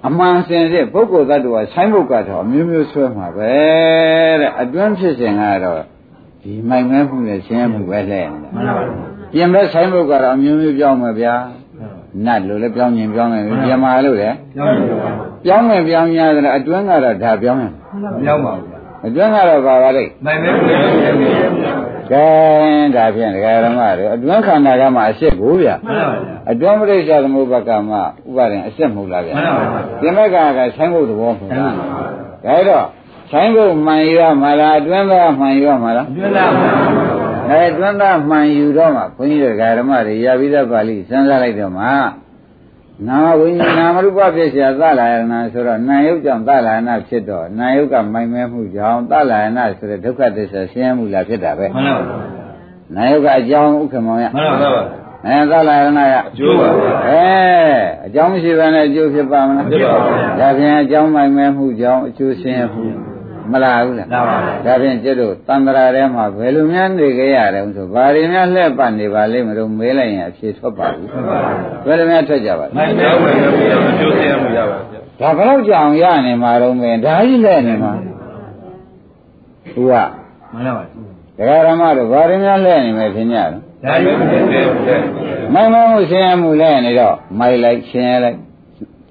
[0.06, 3.52] အမှန်စင်စစ်ပုဂ္ဂိုလ်သတ္တဝါဆိုင်းဘုတ်ကတော့အမျိုးမျိုးဆွဲမှာပဲ
[4.40, 5.82] တဲ့အတွင်းဖြစ်စဉ်ကတော့
[6.44, 8.94] ဒီမိုင်မဲမှုနဲ့ဆင်းရဲမှုပဲလဲနေတာမှန်ပါဗျာ
[9.32, 11.34] ပြင်မဲ့ဆိုင်းဘုတ်ကတော့အမျိုးမျိုးပြောင်းမှာဗျာ
[12.26, 14.84] နတ်လို့လည်းပြောင်းရင်ပြောင်းမယ်ပြင်မာလို့လည်းကြောင်းပါ
[15.44, 17.72] ပြောင်းမယ်ပြောင်းရတယ်အတွင်းကတော့ဒါပြောင်းမယ်
[18.24, 21.72] ကြောင်းပါဗျာအတွင်းကတော့ပါပါလိမ့်မိုင်မဲကိုလည်းရှင်းရမှာ
[22.10, 22.24] ကဲ
[22.96, 28.00] ဒါဖြင့်ဒကာရမတွေအတွင်းခန္ဓာကမှအစ်စ်ကိုဗျာမှန်ပါဗျာအတွင်းပရိစ္ဆာသမုပ္ပါကမှဥ
[28.36, 31.72] ပါရင်အစ်စ်မဟုတ်လားဗျာမှန်ပါဗျာပြင်မဲ့ကကဆိုင်းဖို့သဘောမဟုတ်လား
[32.46, 32.86] ဒါတော့
[33.33, 36.69] ဆိုင်းဖို့မှန်ရမှာလားအတွင်းကမှန်ရမှာလား ကျွမ်းလာပါ
[37.47, 41.87] က အဲတွန်းသားမှန်ယူတော့မှဘုန်းကြီးတို့ဓမ္မတွေရပြီးသားပါဠိစဉ်းစားလိုက်တော့မှ
[43.07, 52.17] နာဝိညာဏနာမရူပဖြစ်เสียသလာယနာဆိုတော့နာယုတ်ကြောင့်သလာယနာဖြစ်တော့နာယုတ်ကမိုင်မဲမှုကြောင့်သလာယနာဆိုတဲ့ဒုက္ခသစ္စာဆင်းရဲမှုလားဖြစ်တာပဲ မှန်ပါပါ
[52.95, 54.81] နာယုတ်ကအကြောင်းဥက္ကမောင်ရ မှန်ပါပါ
[55.25, 57.27] အဲသလာယနာရ အကျိုးပါဗျာ အဲ
[58.05, 62.83] အကြောင်းမရှိဘဲနဲ့အကျိုးဖြစ်ပါမလား ဖြစ်ပါဘူး ဒါဖြင့်အကြောင်းမိုင်မဲမှုကြောင့်အကျိုးဆင်းရဲမှု
[63.52, 64.36] မလားဘူးလားမှန်ပါပါ
[64.66, 71.50] ဒါဖြင့်ကျွတ်တို့တန္တရာထဲမှာဘယ်လိုများနေကြရတယ်ဆိုဘာတွေများလှည့်ပတ်နေပါလိမ့်မလို့မေးလိုက်ရင်အဖြေထွက်ပါဘူးမှန်ပါပါ
[71.86, 73.54] ဘယ်လိုများထွက်ကြပါလဲမိုင်းတော့ဝင်လို့
[73.90, 77.92] အကျိုးဆင်းရမှုရပါဗျာဒါဘယ်တော့ကြောင်ရနေမှာတော့မင်းဒါကြီးလဲနေမှာ
[79.74, 79.94] သူက
[80.52, 80.84] မှန်ပါပါ
[81.38, 85.00] ဒကာရမတို့ဘာတွေများလဲနေမယ်ခင်ဗျာတော့ဒါရုပ်ဖြစ်တယ်တဲ့
[85.54, 88.38] မိုင်မမှုဆင်းရဲမှုလဲနေတော့မိုက်လိုက်ဆင်းရဲလိုက်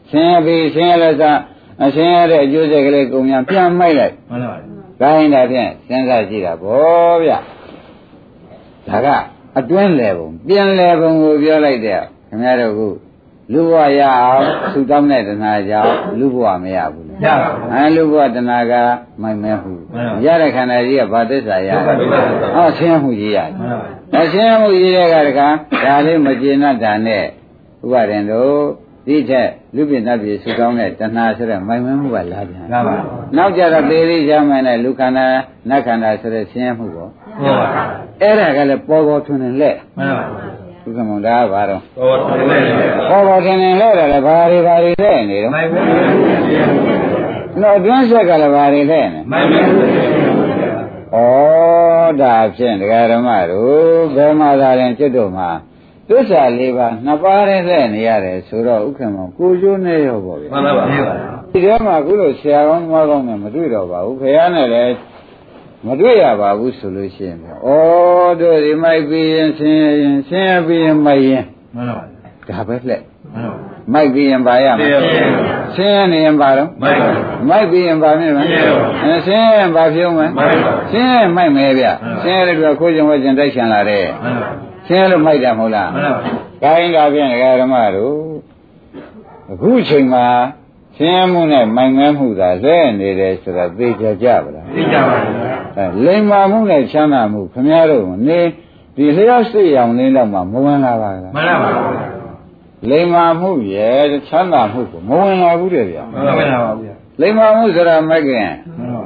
[0.09, 1.31] ဆင်းရဲပြီးဆင်းရဲလို့သာ
[1.83, 4.57] အဆင်းရဲတဲ့အကျိုးဆက်ကလေးကုန်များပြန်မိုက်လိုက်မှန်ပါပါ
[5.01, 7.31] ကိုင်းတာဖြင့်စဉ်းစားကြည့်တာဗောဗျ
[8.87, 9.07] ဒါက
[9.57, 12.81] အတွင်းလေပုံပြင်လေပုံကိုပြောလိုက်တဲ့ခင်ဗျားတို့က
[13.53, 18.73] လူဘဝရအောင်သူတောင်းတဲ့တဏှာကြောင့်လူဘဝမရဘူးလေရပါဘူးအဲလူဘဝတဏှာက
[19.21, 22.19] မိုင်မဲဟုမှန်ပါရတဲ့ခန္ဓာကြီးကဘာသစ္စာရဒုက္ခသစ္စာ
[22.55, 25.41] ဟောဆင်းရဲမှုကြီးရတယ်မှန်ပါပါအရှင်းမှုကြီးတဲ့ကတက
[25.85, 27.23] ဒါလေးမကျေနပ်တာနဲ့
[27.83, 28.57] ဥပါရင်တို့
[29.07, 32.95] ဒီထက်လူပြင်းတတ်ပြီးဆူကောင်းတဲ့တဏှာဆိုတဲ့မိုင်မဲမှုကလာပြန်မှန်ပါပါ
[33.37, 35.25] နောက်ကြတော့သေသေးချမ်းမှန်တဲ့လူခန္ဓာ
[35.69, 37.83] နတ်ခန္ဓာဆိုတဲ့ဆင်းရဲမှုပေါ့ဟုတ်ပါပါ
[38.21, 45.81] အဲ့ဒါကလည်းပေါ်ပေါ်ထွန်းနေလက်မှန်ပါပါဥက္ကမုံဒါကဘာတော့ဟောတယ်လေပေါ်ပေါ်ထွန်းနေလက်တယ်လည်းဘာတွေဘာတွေလက်နေတော့မိုင်းပဲ
[47.61, 49.59] နော်အတွင်းဆက်ကလည်းဘာတွေလက်နေမိုင်းပဲ
[51.15, 51.17] ဩ
[52.21, 55.49] ဒါဖြင့်ဒကာဓမ္မတို့ဘယ်မှာသာရင်จิตတို့မှာ
[56.09, 64.95] သစ္စာလေးပါးနှစ်ပါးနဲ့လက်နေရတယ်ဆိုတော့ဥက္ကမုံကိုကျိုးနေရောပေါ့ဗျာမှန်ပါပါဒီထဲမှာအခုလို့ဆရာကောင်းသမားကောင်းနဲ့မတွေ့တော့ပါဘူးခရနဲ့လည်း
[65.87, 67.45] မတွေ့ရပါဘူးဆိုလို့ရှိရင်ဩ
[68.41, 71.45] တို့ဒီမိုက်ပြီးရင်ဆင်းရဲရင်ဆင်းရဲပြီးရင်မိုက်ရင်
[71.75, 72.05] မှန်ပါပါ
[72.49, 73.01] ဒါပဲလက်
[73.33, 77.11] မှန်ပါပါမိုက်ပြီးရင်ပါရမဆင်းယ်ရဲပါဆင်းရဲနေရင်ပါတော့မိုင်းပါ
[77.49, 81.87] မိုက်ပြီးရင်ပါမြင်မဆင်းရဲပါအဲဆင်းရဲရင်ပါဖြုံးမယ်မိုက်ပါဆင်းရဲရင်မိုက်မယ်ဗျ
[82.23, 84.05] ဆင်းရဲတဲ့ကခိုးကြုံဝဲကျင်တိုက်ချင်လာတဲ့
[84.87, 86.19] မှန်ပါဆင်းရဲလို့မိုက်တယ်မဟုတ်လားမှန်ပါ
[86.63, 88.15] ကိုင်းတာဖြင့်ဒကာဓမ္မတို့
[89.51, 90.25] အခုချိန်မှာ
[90.97, 95.17] ဆင်းရဲမှုနဲ့မိုင်မဲမှုသာလဲနေတယ်ဆိုတာသိကြကြပါလားသိကြပါ
[95.77, 98.39] အဲလိမ္မာမှုနဲ့ချမ်းသာမှုခမည်းတော်နေ
[98.95, 101.69] ဒီလျှောက်စိတ်ရောင်လေးတော့မှမဝင်လာပါလားမှန်ပါပါ
[102.89, 109.05] လိမ္မာမှုရဲ့ချမ်းသာမှုကိုမဝင်လာဘူးတဲ့ဗျာမှန်ပါပါဗျာလိမ္မာမှုဆိုတာမကင်မှန်ပါပ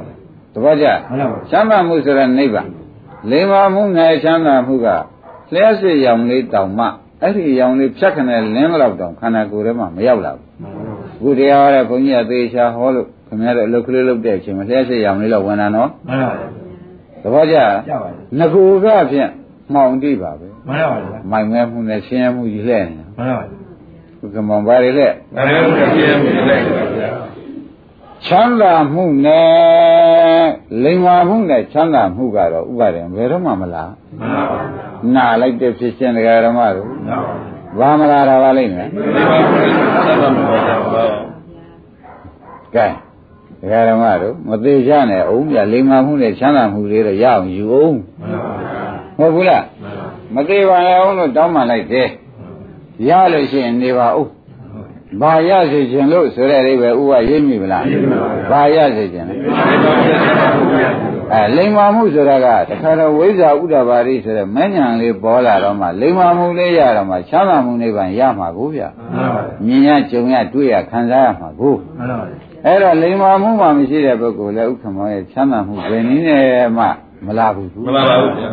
[0.52, 0.86] သဘောကျ
[1.16, 2.68] မှန်ပါပါချမ်းသာမှုဆိုတာနိဗ္ဗာန်
[3.30, 4.88] လိမ္မာမှုနဲ့ချမ်းသာမှုက
[5.54, 6.86] လျှက်စိတ်ရောင်လေးတောင်မှ
[7.22, 10.44] အဲ့ဒီရောင်လေးဖြတ်ခနဲ့လင်းတော့တောင်ခန္ဓာကိုယ်ထဲမှာမရောက်လာဘူး
[11.18, 16.58] အခုတရားဟောတဲ့ဘုန်းကြီးကသေချာဟောလို့ခင်ဗျားတို့အလုပ်ကလေးလုပ်တဲ့အချိန်မှာလျှက်စိတ်ရောင်လေးတော့ဝင်လာနော်မှန်ပါပါ
[17.22, 17.56] သဘောကျ
[17.88, 18.08] ကြပါ
[18.38, 19.30] ငကူကဖြင့်
[19.72, 23.44] မှောင်တိပါပဲမှန်ပါပါမိုင်မဲမှုနဲ့ဆင်းရဲမှုကြီးလှဲ့နေမှန်ပါပါ
[24.20, 27.27] ဘုကမောင်ပါလေလက်ဒါလည်းဆင်းရဲမှုလိုက်ပါဗျာ
[28.26, 30.46] ချမ်းသာမှုနဲ့
[30.84, 34.58] လိမ္မာမှုနဲ့ချမ်းသာမှုကတော့ဥပါဒေဘယ်တော့မှမလားမှန်ပါပါ
[35.14, 37.18] နာလိုက်တဲ့ဖြစ်ခြင်းတရားဓမ္မတို့မှန်ပါ
[37.78, 39.36] ပါဘာမလာတာပါလိမ့်မယ်ဒီမှာ
[40.06, 41.04] ဆက်ပါမှာပါပါ
[42.74, 42.86] ကဲ
[43.60, 47.96] တရားဓမ္မတို့မသေးချနဲ့အောင်ပြလိမ္မာမှုနဲ့ချမ်းသာမှုလေးတော့ရအောင်ယူအောင်
[49.18, 49.64] မှန်ပါပါဟုတ်ဘူးလား
[50.34, 52.08] မသေးပါနဲ့အောင်လို့တောင်းပန်လိုက်တယ်
[53.08, 54.28] ရလို့ရှိရင်နေပါဦး
[55.20, 57.84] ဘာရစေခြင်းလို့ဆိုတဲ့အိဗယ်ဥပရေးမိမလား
[58.50, 59.34] ဘာရစေခြင်းလဲ
[61.34, 68.82] အဲလိမ္မာမှုဆိုတာကတခါတော့ဝိဇ္ဇာဥဒ္ဒဘာရိဆိုတဲ့မဉ္ဇဉ်လေးပေါ်လာတော့မှလိမ္မာမှုလေးရတော့မှချမ်းသာမှုနိဗ္ဗာန်ရမှာကိုဗျ
[69.66, 71.74] မြင်ရကြုံရတွေ့ရခံစားရမှာကို
[72.64, 76.44] အဲ့တော့လိမ္မာမှုမှမရှိတဲ့ပုဂ္ဂိုလ်လည်းဥက္ကမောရဲ့ချမ်းသာမှုဘယ်နည်းနဲ့
[76.78, 76.84] မှ
[77.26, 78.50] မလာဘူးမှန်ပါပါဗျာ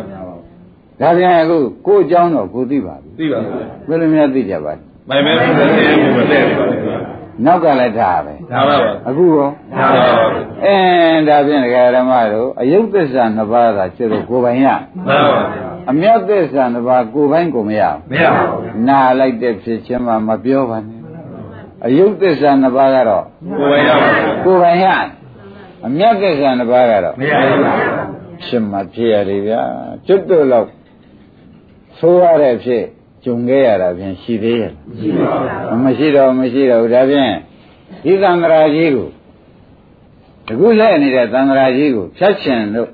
[1.00, 3.50] ဒါပြန်အခုကိုယ်အကြောင်းတော့ကိုသိပါပြီသိပါပါ
[3.88, 6.98] ဘယ်လိုများသိကြပါလဲ မိုင်မဲဆင်းရဲမှုမလဲပါဗျာ
[7.44, 10.26] နောက်ကလည်းထားပဲဒါပါပါအခုရောဒါပါပါ
[10.64, 15.42] အင်းဒါဖြင့်ဒကာဓမ္မတို့အယုတ်သစ္စာနှစ်ပါးသာကျတော့ကိုယ်ပိုင်ရမှန်ပါပါ
[15.90, 21.00] အမြတ်သစ္စာနှစ်ပါးကိုယ်ပိုင်ကိုမရဘူးမရပါဘူးနာလိုက်တဲ့ဖြစ်ချင်းမှမပြောပါနဲ့
[21.86, 23.24] အယုတ်သစ္စာနှစ်ပါးကတော့
[23.58, 24.86] ကိုယ်ရပါဘူးကိုယ်ပိုင်ရ
[25.86, 27.60] အမြတ်သစ္စာနှစ်ပါးကတော့မရပါဘူး
[28.44, 29.62] ဖြစ်မှဖြစ်ရတယ်ဗျာ
[30.06, 30.68] ကျွတ်တို့လောက်
[31.98, 32.84] ဆိုးရတဲ့ဖြစ်
[33.26, 35.30] ဂျုံခဲ့ရတာဖြင့်ရှိသေးရဲ့ရှိပါ
[35.68, 37.32] ပါမရှိတော့မရှိတော့ဘူးဒါဖြင့်
[38.04, 39.08] ဒီသံဃာကြီးကို
[40.46, 42.90] တခုလဲနေတဲ့သံဃာကြီးကိုဖြတ်ချင်လို့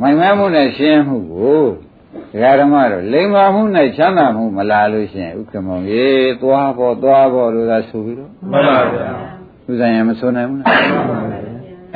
[0.00, 1.64] မိုင်မဲမှုနဲ့ရှင်းမှုကို
[2.32, 6.06] ဒကာဓမ္မတို့လိမ္မာမှုနဲ့ချမ်းသာမှုမလာလို့ရှိရင်ဥက္ကမောင်ရေ
[6.42, 9.10] သွားပေါ်သွားပေါ်လို့သာဆိုပြီးတော့မှန်ပါဗျာ
[9.64, 10.68] သူဆိုင်ရင်မဆိုနိုင်ဘူးလား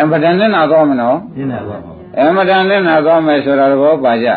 [0.01, 4.29] အမတန်နဲ့နာသွားမနော်ရှင်းတယ်ပါပါ အမတန်နဲ့နာသွားမယ်ဆိုတာသဘောပါကြ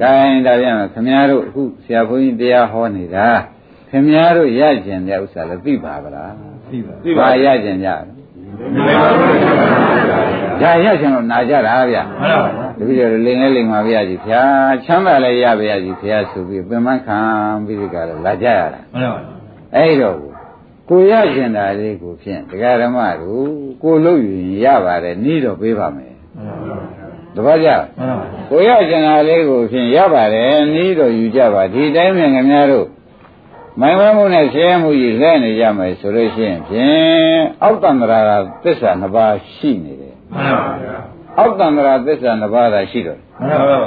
[0.00, 3.28] ဒါရင်ဒါပြန်ခင်ဗျားတို့အခုဆရာဘုန်းကြီးတရားဟောနေတာ
[3.90, 6.32] ခင်ဗျားတို့ရကျင်တဲ့ဥစ္စာလည်းသိပါဗလား
[6.70, 7.88] သိပါသိပါရကျင်ကြ
[10.60, 14.42] ဒါရကျင်လို့နာကြတာဗျမှန်ပါဗျာတပည့်တော်လိန်လဲလိန်ပါဗျာကြီးဗျာ
[14.84, 17.18] ချမ်းသာလဲရပါရကြီးဗျာဆိုပြီးပင်မခံ
[17.66, 19.30] ပြီးဒီကလည်းလာကြရတာမှန်ပါဗျာ
[19.76, 20.18] အဲ့တော့
[20.88, 23.46] ကိုရကျင်တာလေးကိုဖြင့်တရားဓမ္မတို့
[23.82, 26.11] ကိုလို့ယူရင်ရပါတယ်ဤတော့ပေးပါမယ်မှန်ပါဗျာ
[27.34, 27.68] တပတ်ကြ
[27.98, 32.88] မှန်ပါဗျာကိုရကျင်တာလေးကိုဖြင့်ရပါတယ်ဤတော့ယူကြပါဒီတိုင်းမြန်ခင်ဗျားတို့
[33.80, 38.30] မိုင်မမှုနဲ့ဆင်းရဲမှုကြီးလဲနေကြမယ်ဆိုလို့ရှိရင်ဖြင့်အောက်တန္တရာက
[38.64, 40.96] သစ္စာနှစ်ပါးရှိနေတယ်မှန်ပါဗျာ
[41.38, 43.78] အောက်တန္တရာသစ္စာနှစ်ပါးသာရှိတော့မှန်ပါဗျာ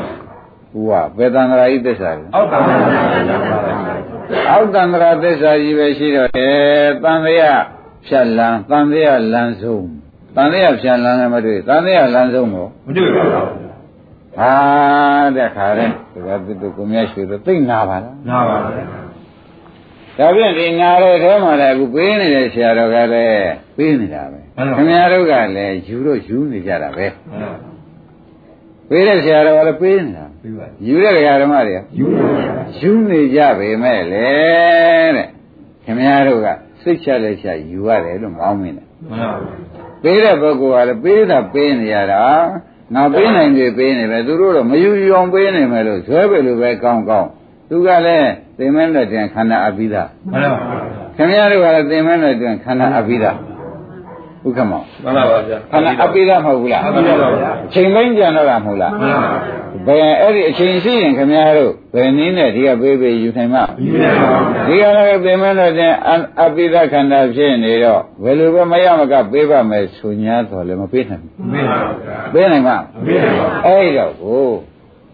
[0.72, 2.76] ဟူကဘယ်တန္တရာဤသစ္စာလဲအောက်ပါဗျာ
[4.52, 7.64] အောက်တန္တရာသစ္စာကြီးပဲရှိတော့တယ်တန်တရား
[8.08, 10.05] ဖြတ်လန်းတန်တရားလန်းဆုံး
[10.36, 13.66] တန်တရားဖြတ်လန်းလည်းမတွေ့တန်တရားလန်းဆုံးကိုမတွေ့ပါဘူး
[14.38, 14.52] ဟာ
[15.36, 18.84] တဲ့ခါတဲ့ဒီကတိတုကိုမြတ်ရွှေတော့သိမ့်နာပါလားနာပါဗျာ
[20.18, 27.52] ဒါဖြင့်ဒီနာတဲ့ထဲမှာလည်းအခုပေးနေတဲ့ဆရာတော်ကလည်းပေးနေတာပဲခင်ဗျားတို့ကလည်းယူတော့ယူနေကြတာပဲမှန်ပါ
[28.90, 34.28] ပေးတဲ့ဆရာတော်ကလည်းပေးနေတာပြီးပါယူတဲ့ဓမ္မတွေကယူပါဗျာယူနေကြပေမဲ့လေ
[35.16, 35.28] တဲ့
[35.84, 36.48] ခင်ဗျားတို့က
[36.82, 39.65] စိတ်ချလက်ချယူရတယ်လို့မောင်းမင်းတယ်မှန်ပါဗျာ
[40.06, 42.24] ပေးတဲ့ပုဂ္ဂိုလ်ကလည်းပေးတာပေးနေရတာ
[42.94, 47.30] ငါပေးနိုင်ပြီပေးနေပဲသူတို့တော့မယူယူအောင်ပေးနေမယ်လို့ဇွဲပဲလို့ပဲကောင်းကောင်း
[47.70, 50.52] သူကလည်းသိမင်းတဲ့တင်ခန္ဓာအပိဓာမှန်ပါဗျာ
[51.16, 53.32] ခင်ဗျားတို့ကလည်းသိမင်းတဲ့တင်ခန္ဓာအပိဓာ
[54.48, 59.16] ဥက္ကမောမှန်ပါဗျာခန္ဓာအပိဓာမဟုတ်ဘူးလားမှန်ပါဗျာအချိန်ပိုင်းကြံတော့တာမဟုတ်လားမှန်
[59.88, 64.32] ပါဗျာဘယ်အဲ့ဒီအချိန်ရှိရင်ခင်ဗျားတို့ဘယ်နည်းနဲ့ဒီကပေးပေးယူနိုင်မှာယူနိုင်ပါ
[64.70, 65.94] ဗျာဒီကလည်းသိမင်းတဲ့တင်
[66.42, 74.46] အပိဓာခန္ဓာဖြစ်နေတော့ဘယ်လိုပဲမရမကပေးပါမယ်ဆိုညာတော့လည်းမပေးနိုင်ဘူးမေးပါဗျာပေးနိုင်မှာမေးပါဗျာအဲ့တော့ကို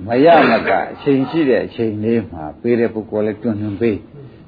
[0.08, 3.98] မရမကအချိန်ရှိတဲ့အချိန်လေးမှာပေးတဲ့ပုဂ္ဂိုလ်လည်းတွန်းတွန်းပေး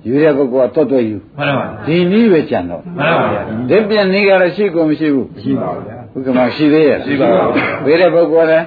[0.08, 7.52] ယူတဲ့ပုဂ္ဂိုလ်ကတော်တော်ယူမှန်ပါဗျာဒီနည်းပဲကြံတော့မှန်ပါဗျာဒီပြန်နည်းကတော့ရှိကုန်မရှိဘူးရှိပါဗျာဘုက္ကမရှိသေးရဲ့ရှိပါဘူး
[7.86, 8.66] ပေးတဲ့ပုဂ္ဂိုလ်လည်း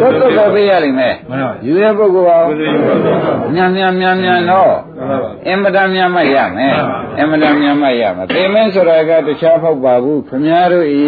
[0.00, 3.14] တော်တော်ပဲပေးရလိမ့်မယ်မှန်ပါဗျာယူတဲ့ပုဂ္ဂိုလ်ကကိုယ်စီယူပါဗျာ
[3.54, 6.74] မြန်မြန်မြန်မြန်တော့မှန်ပါဗျာအင်မတန်မြန်မှရမယ်
[7.18, 11.04] အင်မတန်မြန်မှရမယ်သိမင်းဆိုတာကတခြားဖောက်ပါဘူးခမည်းတော်ဤ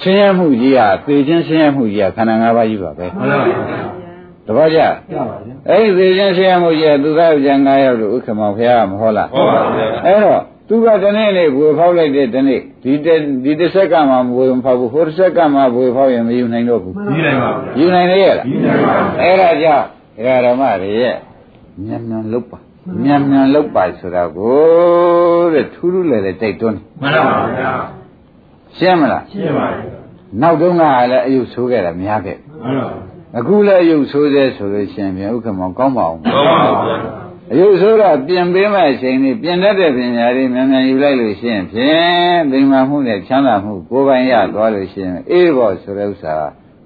[0.00, 3.58] ဆင်းရဲမှုကြီးဟာသေခြင်းဆင်းရဲမှုကြီးဟာခန္ဓာ၅ပါးကြီးပါပဲမှန်ပါဗျာ
[4.46, 19.84] တပည့်ကြရပါဗျာ အဲ့ဒီသေခြင်းဆင်းရဲမှုကြီးဟာသူသားယောက်ျား၅ယောက်လို့ဥက္ကမောဖျားမဟုတ်လားဟုတ်ပါဗျာအဲ့တော့သူကတနေ့နေ့ဘွေဖောက်လိုက်တဲ့တနေ့ဒီတစ်ဒီတစ်ဆက်ကမှဘွေမဖောက်ဘူးဟိုတစ်ဆက်ကမှဘွေဖောက်ရင်မယူနိုင်တော့ဘူးယူနိုင်ပါဗျာယူနိုင်လေရလားယူနိုင်ပါဗျာအဲ့ဒါကြောင့်
[20.16, 21.16] ဒကာဓမ္မတွေရဲ့
[21.84, 22.58] မြန်မြန်လုတ်ပါ
[23.04, 27.72] မြန်မြန်လုတ်ပါဆိုတာကိုတဲ့ထူးထူးလည်းလည်းတိုက်တွန်းမှန်ပါဗျာ
[28.76, 29.98] ရှင်းမလားရှင်းပါဗျာ
[30.42, 36.96] နောက်တုန်းကလည်းအယုတ်ဆိုးခဲ့တာများခဲ့မှန်ပါ အခုလည်းအယုတ်ဆိုးသေးဆိုလို့ရှိရင်ပြန်ဥက္ကမောကောင်းပါအောင်ဟုတ်ပါဗျာ
[37.52, 46.34] အယုတ်ဆိုးတော့ပြင်ပေးမဲ့အချိန်នេះပြင်တတ်တဲ့ပညာတွေမြန်မြန်ယူလိုက်လို့ရှိရင်ဖြင့်ဒိမ္မာမှုနဲ့ချမ်းသာမှုကိုယ်ပိုင်ရသွားလို့ရှိရင်အေးဘောဆိုတဲ့ဥစ္စာ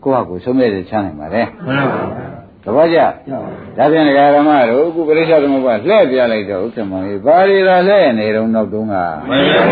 [0.05, 3.41] ကိုယ့်ဟာကိုယ်ဆုံးဖြတ်တဲ့ချမ်းနိုင်ပါလေမှန်ပါဗျာ တပည့်ကြရပါ
[3.77, 9.63] ဒါပြန်ဒကာဓမ္မတို့အခုပရိစ္ဆေသမုပ္ပါလှည့်ပြလိုက်တော့ဥက္ကမောကြီးဘာတွေလာလှည့်နေတော့နောက်တုန်းကမှန်ပါဗျာ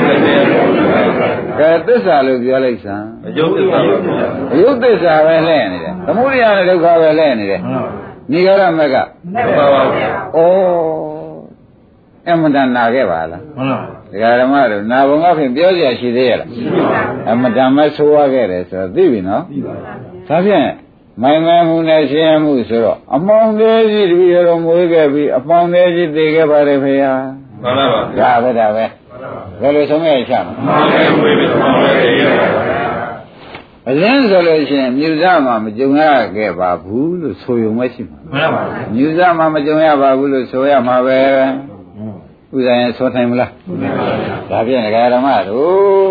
[1.59, 7.90] ကဲသစ္စာလို့ပြောလိုက်စမ်းအကျုပ်သစ္စာပါဗျာအယုတ်သစ္စာပဲလှည့်နေတယ်သမုဒိယနဲ့ဒုက္ခပဲလှည့်နေတယ်မှန်ပါ
[8.33, 8.87] နိဂရမကမှန်
[9.59, 10.40] ပါဗျာဩ
[12.29, 13.79] အမတန်နာခဲ့ပါလားမှန်ပါ
[14.12, 17.00] ဒကာဓမ္မတို့နာဘုံကဖြင့်ပြောကြရှိသေးရလားရှိပါဗျာ
[17.31, 19.92] အမတန်မဆိုးရခဲ့တယ်ဆိုတော့သိပြီနော်ပြီးပါဗျာ
[20.29, 20.66] ဒါဖြင့်
[21.22, 27.14] မိုင်မဲမှုနဲ့ရှင်းရမှုဆိုတော့အမောင်သေးကြီးတပည့်တော်မွေးခဲ့ပြီးအပေါင်းသေးကြီးသိခဲ့ပါတယ်ဖေဟာ
[27.62, 28.85] မှန်ပါဗျာဒါပဲဒါပဲ
[29.61, 32.80] ဘယ်လိုဆုံးရချမှာမှန်ပါဝေးပြီးမှန်ပါရေးရပါဗျာ
[33.88, 36.02] အရင်ဆိုလို့ရှိရင်မြူဇမှာမကြုံရ
[36.37, 41.18] ခဲ့ပါဘူးလို့ဆိုရုံပဲရှိမှာမှန်ပါဗျာမြူဇမှာမကြုံရပါဘူးလို့ဆိုရမှာပဲ
[42.54, 46.11] ဥဒ္ဒရင်ဆိုထိုင်မလားမှန်ပါဗျာဒါဖြင့်ဒကာဓမ္မတို့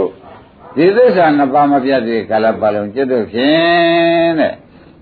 [0.76, 4.54] ဒီသစ္စာနှစ်ပါးမပြတ်သေးကာလပတ်လုံးจิตတို့ဖြင့်တဲ့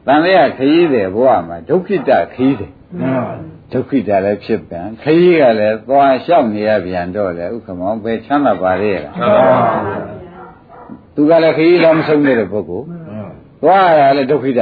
[0.07, 10.07] တန်လျာခရီးတယ်ဘဝမှာဒုက္ခိတခရီးတယ်မှန်ပါဗျာဒုက္ခိတလည်းဖြစ်ပြန်ခရီးကလည်းသွားလျှောက်နေရပြန်တော့လေဥက္ကမောပဲချမ်းသာပါလေလားမှန်ပါဗျာ
[11.15, 12.85] သူကလည်းခရီးလည်းမဆုံးတဲ့ပုဂ္ဂိုလ်
[13.61, 14.61] သွားရလည်းဒုက္ခိတ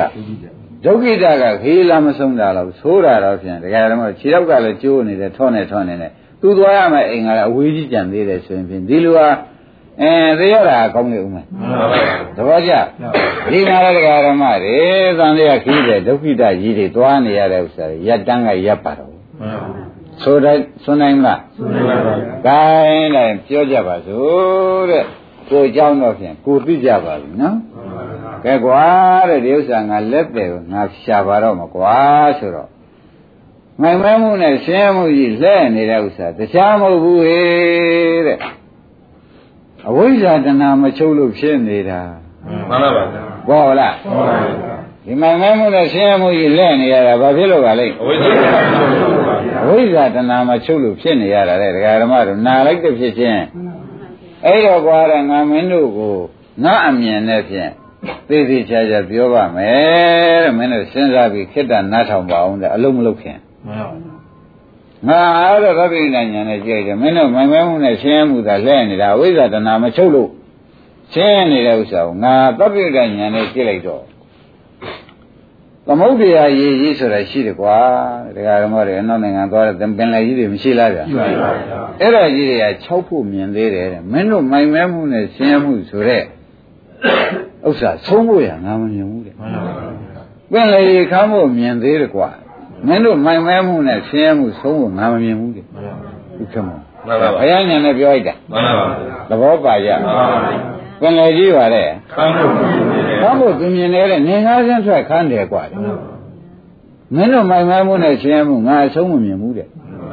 [0.86, 9.28] ဒုက္ခိတကခရီးလည်းမဆုံးတာတော့သိုးတာတော့ဖြင့်ဒကာဓမ္မခြေတော့ကလည်းကျိုးနေတယ်ထောနေထောနေတယ်သူသွားရမယ်အိမ်ကလည်းအဝေးကြီးကြံသေးတယ်ဆိုရင်ဖြင့်ဒီလူဟာ
[10.01, 12.73] အဲသိရတာကောင်းနေဦးမယ် မှန်ပါဗျာ သဘောကျ
[13.51, 14.79] ဒီနာရဒကာဓမ္မတွေ
[15.19, 25.05] သံဃာခရီးတဲ့ဒုက္ခိတကြီးတွေသွားနေရတဲ့ဥစ္စာတွေရပ်တန်းကရပ်ပါတော့ မှန်ပါဗျာ ဆိုတိုင်းဆိုနိုင်မလား မှန်ပါဗျာ ။ကိုင်းလိုက်ပြောကြပါစို့တဲ့။
[25.51, 27.57] ကိုเจ้าတော့ဖြင့်ကိုသိကြပါပြီနော်။
[28.45, 28.85] ကဲကွာ
[29.29, 31.99] တဲ့ဒီဥစ္စာငါလက်တယ်ကိုငါရှာပါတော့မကွာ
[32.39, 32.71] ဆိုတော့
[33.81, 38.39] မိုင်မဲမှုနဲ့ရှင်းမှုကြီးလဲနေတဲ့ဥစ္စာတခြားမဟုတ်ဘူးဟေ့တဲ့
[39.90, 42.02] အဝိဇ္ဇာတဏမချုပ်လို့ဖြစ်နေတာ
[42.70, 44.56] မှန်ပါပါဗျာဘောလားဟုတ်ပါဘူး
[45.06, 48.62] ဒီမိုင်မဲမှုနဲ့ရှင်းမှုကြီးလဲနေရတာဘာဖြစ်လို့ပါလဲအဝိဇ္ဇာပါ
[49.46, 53.42] ဗျာအဝိဇ္ဇာတဏမချုပ်လို့ဖြစ်နေရတာလေဒကာဓမ္မတို့နာလိုက်တဲ့ဖြစ်ချင်း
[54.46, 56.16] အဲ့တော့ကွာတဲ့ငါမင်းတို့ကို
[56.64, 57.72] ငါအမြင်နဲ့ဖြင့်
[58.30, 64.15] သိသိချာချာပြောပါမယ်တဲ့မင်းတို့စဉ်းစားပြီးခိတ္တနားထောင်ပါအောင်တဲ့အလုံးမလုံးခင်မှန်ပါပါ
[65.08, 70.30] ငါအဲ့တော့ဗဗ္ဗိဏညာနဲ့ကြည့်တယ်မင်းတို့မိုင်မဲမှုနဲ့ရှင်းမှုသာလဲနေတာအဝိဇ္ဇာတဏမချုပ်လို့
[71.14, 74.04] ရှင်းနေတဲ့ဥစ္စာကိုငါဗဗ္ဗိဏညာနဲ့ကြည့်လိုက်တော့
[75.88, 77.78] သမုဒ္ဒရာရည်ကြီးဆိုတာရှိတယ်ကွာ
[78.36, 86.24] ဒကာဓမ္မတွေအနောက်နိုင်ငံသွားတဲ့ပင်လယ်ကြီးတွေမရှိလားဗျာရှိပါပါဗျာအဲ့ဒါကြီးတွေက6ဖို့မြင်သေးတယ်တဲ့မင်းတို့မိုင်မဲမှုနဲ့ရှင်းမှုဆိုတဲ့
[87.68, 89.86] ဥစ္စာဆုံးဖို့ရငါမမြင်ဘူးတဲ့မှန်ပါပါ
[90.52, 92.30] ပင်လေခမ်းဖို့မြင်သေးတယ်ကွာ
[92.88, 96.06] မင်းတို့မိုင်မဲမှုနဲ့ရှင်းမှုဆုံးဖို့ငါမမြင်ဘူးတဲ့မှန်ပါပါ
[96.40, 98.88] ဥက္ကမောမှန်ပါပါဘုရားညာနဲ့ပြောလိုက်တာမှန်ပါပါ
[99.30, 100.38] သဘောပါကြမှန်ပါပါ
[101.02, 105.80] ပင်လေကြီးပါတဲ့ခမ်းဖို့ပြုနေတယ်ခမ်းဖို့သူမြင်နေတဲ့နေငါးစင်းထွက်ခမ်းတယ်ကွာတဲ့
[107.16, 109.68] မင်းတို့မိုင်မဲမှုနဲ့ရှင်းမှုငါအဆုံးမမြင်ဘူးတဲ့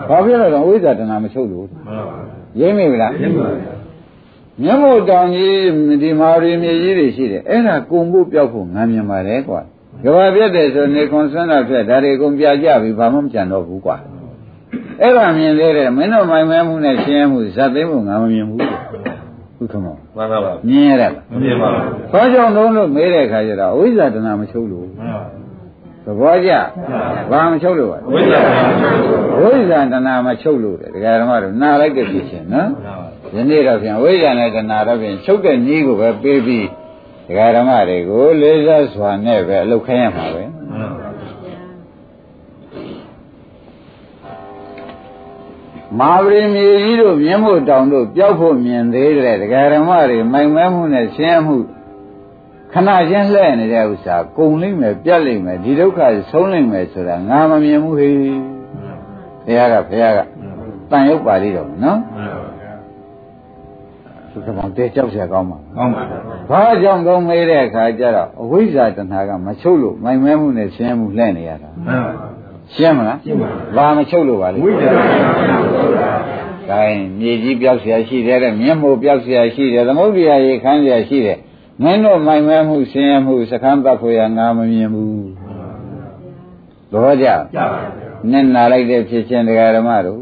[0.08, 2.16] ဘာဖြစ်လို့လဲဝိဇ္ဇာတဏမချုပ်လို့မှန်ပါပါ
[2.60, 3.74] ရိမ့်မိဗလားရှင်းပါဗျာ
[4.62, 5.56] မျက်မှောက်တောင်ကြီး
[6.02, 9.60] ဒီမာရီမြေကြီးတွေရှိတယ်အဲ့ဒါကုံဖို့ပြောက်ဖို့ငမ်းမြင်ပါတယ်ကွာ
[10.04, 13.96] ကဘာပြတ်တယ်ဆိုနေခွန်ဆွမ်းတော့ဖြစ်ဒါတွေကုန်ပြကြပြီဘာမှမကြံတော့ဘူးကွာ
[15.00, 18.70] အဲ့ဒါမြင်သေးတယ်မင်းတို့မိုင်မဲမှုနဲ့ရှင်းမှုဇတ်သိမ်းမှုငါမမြင်ဘူးတဲ့
[19.56, 25.42] ဟုတ်ကမောမှန်ပါပါမြင်ရလားမမြင်ပါဘူးဘာကြောင့်လုံးလို့မေးတဲ့ခါကျတော့အဝိဇ္ဇာတဏမချုပ်လို့မှန်ပါပါ
[26.04, 26.52] သဘောကျ
[27.30, 28.54] ဘာမချုပ်လို့ပါအဝိဇ္ဇာပါ
[29.36, 32.68] အဝိဇ္ဇာတဏမချုပ်လို့တယ်ဒကာဓမ္မတို့နားလိုက်တဲ့ဖြစ်ရှင်နော်
[33.34, 36.81] ယနေ့တော့ဖြင့်ဝိဇ္ဇာနဲ့တဏှာတော့ဖြင့်ချုပ်တဲ့နည်းကိုပဲပေးပြီးဒကာ
[37.56, 40.42] ဓမ္မတွေကိုလေးစားစွာနဲ့ပဲအလုပ်ခိုင်းရမှာပဲ
[45.98, 51.56] မာဝရီမြေကြီးတို့မြင်းမို့တောင်တို့ပျောက်ဖို့မြင်သေးတယ်ဒကာဓမ္မတွေမိုင်မဲမှုနဲ့ရှင်းမှု
[52.72, 60.18] ခဏချင်းလှည့်နေတဲ့ဥစ္စာကုံလိမ့်မယ်ပြတ်လိမ့်မယ်ဒီဒုက္ခဆုံးလိမ့်မယ်ဆိုတာငါမမြင်ဘူးဟေ့ဘုရားကဘုရားက
[60.90, 61.98] တန်ရုပ်ပါဠိတော်နော်
[64.30, 66.02] ဟုတ်ပါဘူးဘုရားသုခမောင်တဲကြောက်ရကောင်းပါကောင်းပါ
[66.49, 72.27] ဘာကြောင့်ကောင်းမေးတဲ့အခါကျတော့အဝိဇ္ဇာတဏှာကမချုပ်လို့မိုင်မဲမှုနဲ့ရှင်းမှုလှည့်နေရတာ မှန်ပါပါ
[72.73, 75.03] ရှင်းမလား ရှင်းပါ ဘာမချုပ်လို့ပါလဲ ဝိဇ္ဇာပါ
[76.69, 81.39] ဒါရင်မြေကြီးပြောက်เสียရှိတယ်တဲ့မျက်မှောက်ပြောက်เสียရှိတယ်သမုဒ္ဒရာရေခမ်းเสียရှိတယ်
[81.83, 85.29] မင်းတို့မိုင်မဲမှုရှင်းမှုစခန်းပတ်ဖို့ရငါမမြင်ဘူး
[86.93, 87.65] တော့ကြ ကြပါဗျာ
[88.31, 90.21] နဲ့နာလိုက်တဲ့ဖြစ်ချင်းတရားဓမ္မတို့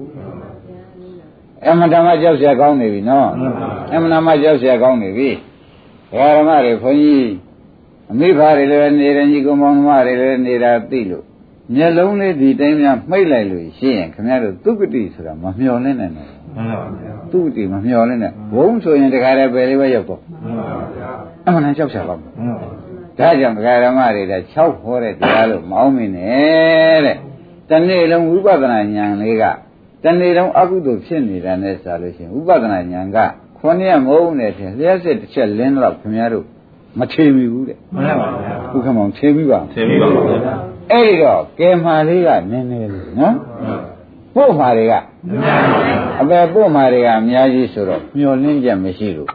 [1.68, 3.30] အမှန်တမ်းကြောက်เสียကောင်းနေပြီနော်
[3.94, 5.40] အမှန်တမ်းကြောက်เสียကောင်းနေပြီတရား
[6.13, 7.31] ဓမ္မတွေခွန်ကြီး
[8.13, 11.25] အမိဖာတွေလည်းနေတယ်ညီကောင်မောင်နှမတွေလည်းနေတာသိလို့
[11.75, 21.11] မျက်လုံးလေးဒီတိုင်းများမှိတ်လိုက်လို့ရှင်းရင်ခင်ဗျားတို့သုကတိဆိုတာမမျောလင်းနဲ့နော်မှန်ပါဗျာသုကတိမမျောလင်းနဲ့ဘုံဆိုရင်တခါတည်းပဲလေးပဲရောက်တော့မှန်ပါဗျာ
[21.47, 22.69] အမှန်တန်ကြောက်ချပါ့မှန်ပါ
[23.19, 27.17] ဒါကြောင့်ဒကာရမတွေလည်း6ဟောတဲ့တရားလို့မောင်းမင်းနဲ့တဲ့
[27.71, 29.45] တနေ့လုံးဝိပဿနာဉာဏ်လေးက
[30.05, 33.19] တနေ့လုံးအကုသို့ဖြစ်နေတာနဲ့ဆိုလို့ရှိရင်ဝိပဿနာဉာဏ်က
[33.61, 36.47] ခွန်ရမဟုတ်နဲ့ထင်လျှက်စစ်တစ်ချက်လင်းတော့ခင်ဗျားတို့
[36.99, 40.55] မထေမိဘူးတဲ့မှန်ပါဗျာဘုခမောင်ထေမိပါသိပြီပါဗျာ
[40.91, 43.35] အဲ့ဒီတော့ကဲမာလေးကနည်းနည်းလေးနော်
[44.35, 44.93] ပို့မာတွေက
[46.21, 49.31] အပေပို့မာတွေကအများကြီးဆိုတော့မျောလင်းချက်မရှိလို့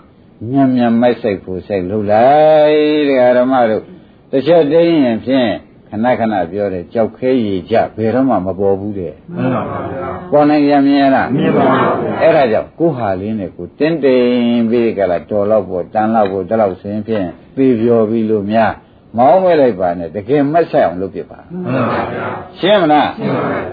[0.51, 3.83] ညံ့ညံ့မိုက်ဆိုင်ဖို့ဆိုင်လှုပ်လိုက်တဲ့ဓမ္မတို့
[4.31, 11.63] တစ်ချက်တည်းရင်ဖြင့်ခ ဏခဏပြောတယ်ကြောက်ခဲရည်ကြဘယ်တော့မှမပေါ်ဘူးတဲ့မှန်ပါဗျာပေါ်နိုင်ရမြင်လားမြင်ပါ
[12.01, 18.73] ဗျာအဲ့ဒါကြောင့်ကိုဟာလေးနဲ့ကိုတင်းတိမ်ပြီးကြလားတော်တော့ပေါ်တန်တော့ပေါ်တလောက်ဆိုရင်ဖြင့်ပြေပြောပြီးလို့များ
[19.17, 22.27] မောင်းမဲလိုက်ပါနဲ့တကယ်မက်ဆိုင်အောင်လုပ်ပြပါမှန်ပါဗျာ
[22.59, 23.09] ရှင်းမလား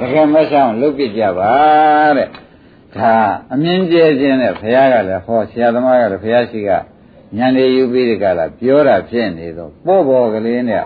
[0.01, 1.53] တကယ်မဆောင်လုပ်ပြကြပါ
[2.17, 2.29] တဲ့
[2.97, 3.15] ဒါ
[3.53, 6.71] အမြင်ကျဲခြင်းနဲ့ဘုရားကလည်းဟောဆရာသမားကလည်းဘုရားရှိက
[7.39, 10.85] ဉာဏ်ရည်ယူပြီးဒီကလာပြောတာဖြစ်နေတော့ပေါ့ပေါ်ကလေးနဲ့ဩ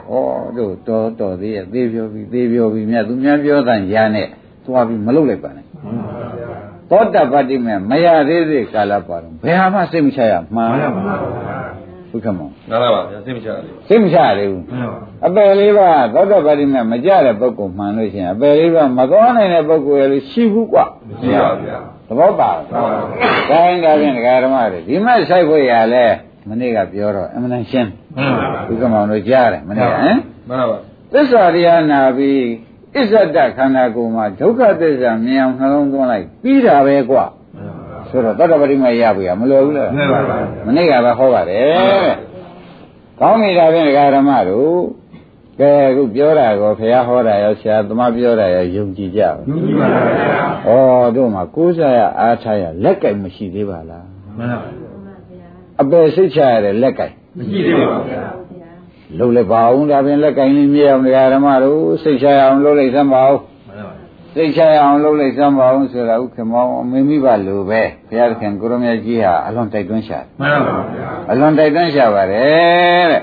[0.57, 4.27] တို့တော်တော်သေးရဲ့သေးပြောပြီးသေးပြောပြီးမြတ်သူများပြောတဲ့ညာနဲ့
[4.65, 6.49] သွားပြီးမလုပ်လိုက်ပါနဲ့မှန်ပါဗျာ
[6.91, 11.59] သောတပတ္တိမဲ့မရသေးသေးကာလပါတော့ဘယ်ဟာမှစိတ်မချရမှန်မှန်ပါဗျာ
[12.11, 21.79] ဘုခမောင်နားလားပါဗျာသိမချရသေးစိတ်မချရသေးဘူးဘူးမှန်ပါအပယ်လေးပါးသောတပတ္တိမဲ့မကြတဲ့ပုဂ္ဂိုလ်မှန်လို့ရှိရင်အပယ်လေးပါးမသွားနိုင်တဲ့ပုဂ္ဂိုလ်ရဲ့လို့ရှိဘူးကွာမရှိပါဗျာ
[22.09, 26.07] သဘောပါမှန်ပါဗျာတိုင်းဒါဖြင့်ဒကာဓမ္မတွေဒီမဲ့ဆိုင်ခွေရလဲ
[26.49, 30.77] မနေ့ကပြောတော့အမှန်တန်ရှင်းမှန်ပါဘုကမောင်တို့ကြားတယ်မနေ့ကဟမ်မှန်ပါ
[31.13, 32.41] သစ္စာတရားနာပြီး
[32.97, 37.25] အစ္ဆဒခန္ဓာကိုယ်မှာဒုက္ခသစ္စာမြင်အောင်နှလုံးသွင်းလိုက်ပြီးတာပဲကွာ
[38.09, 42.15] ဆိုတော့သောတပတိမရပြီမလို့ဘူးလားမှန်ပါဗျာမနေ့ကပဲဟောပါတယ်တဲ့
[43.21, 44.79] ကောင်းပြီဒါဖြင့်ဒကာဓမ္မတို့
[45.61, 54.07] ကဲအခုပြောတာကောဘုရားဟောတာရောဆရာသမားပြောတာရောယုံကြည်ကြပါယုံကြည်ပါဗျာဩတို့မှာကိုးစားရအားထားရလက်ကင်မရှိသေးပါလား
[54.39, 54.86] မှန်ပါဗျာ
[55.81, 58.23] အပယ်စိတ်ချရတဲ့လက်ကင်မရှိသေးပါဗျာ
[59.19, 73.23] လုံးလိုက်ပါအောင်ဒါဖြင့်လက်ကင်လေးမြဲအောင်ဒကာဓမ္မတို့စိတ်ချရအောင်လုပ်လိုက်စမ်းပါဦးမှန်ပါဗျာစိတ်ချရအောင်လုပ်လိုက်စမ်းပါအောင်ဆိုတာဥက္ကမောမင်းမိဘလိုပဲဘုရားသခင်ကိုရမကြီးဟာအလွန်တိုက်တွန်းရှာတယ်မှန်ပါဗျာအလွန်တိုက်တွန်းရှာပါတယ်တဲ့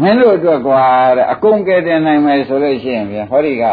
[0.00, 0.82] မင်းတို့အတွက်ကွာ
[1.16, 3.64] တဲ့အကုန်ကဲတင်နိုင်မယ်ဆိုလို့ရှိရင်ပြန်ဟောဒီက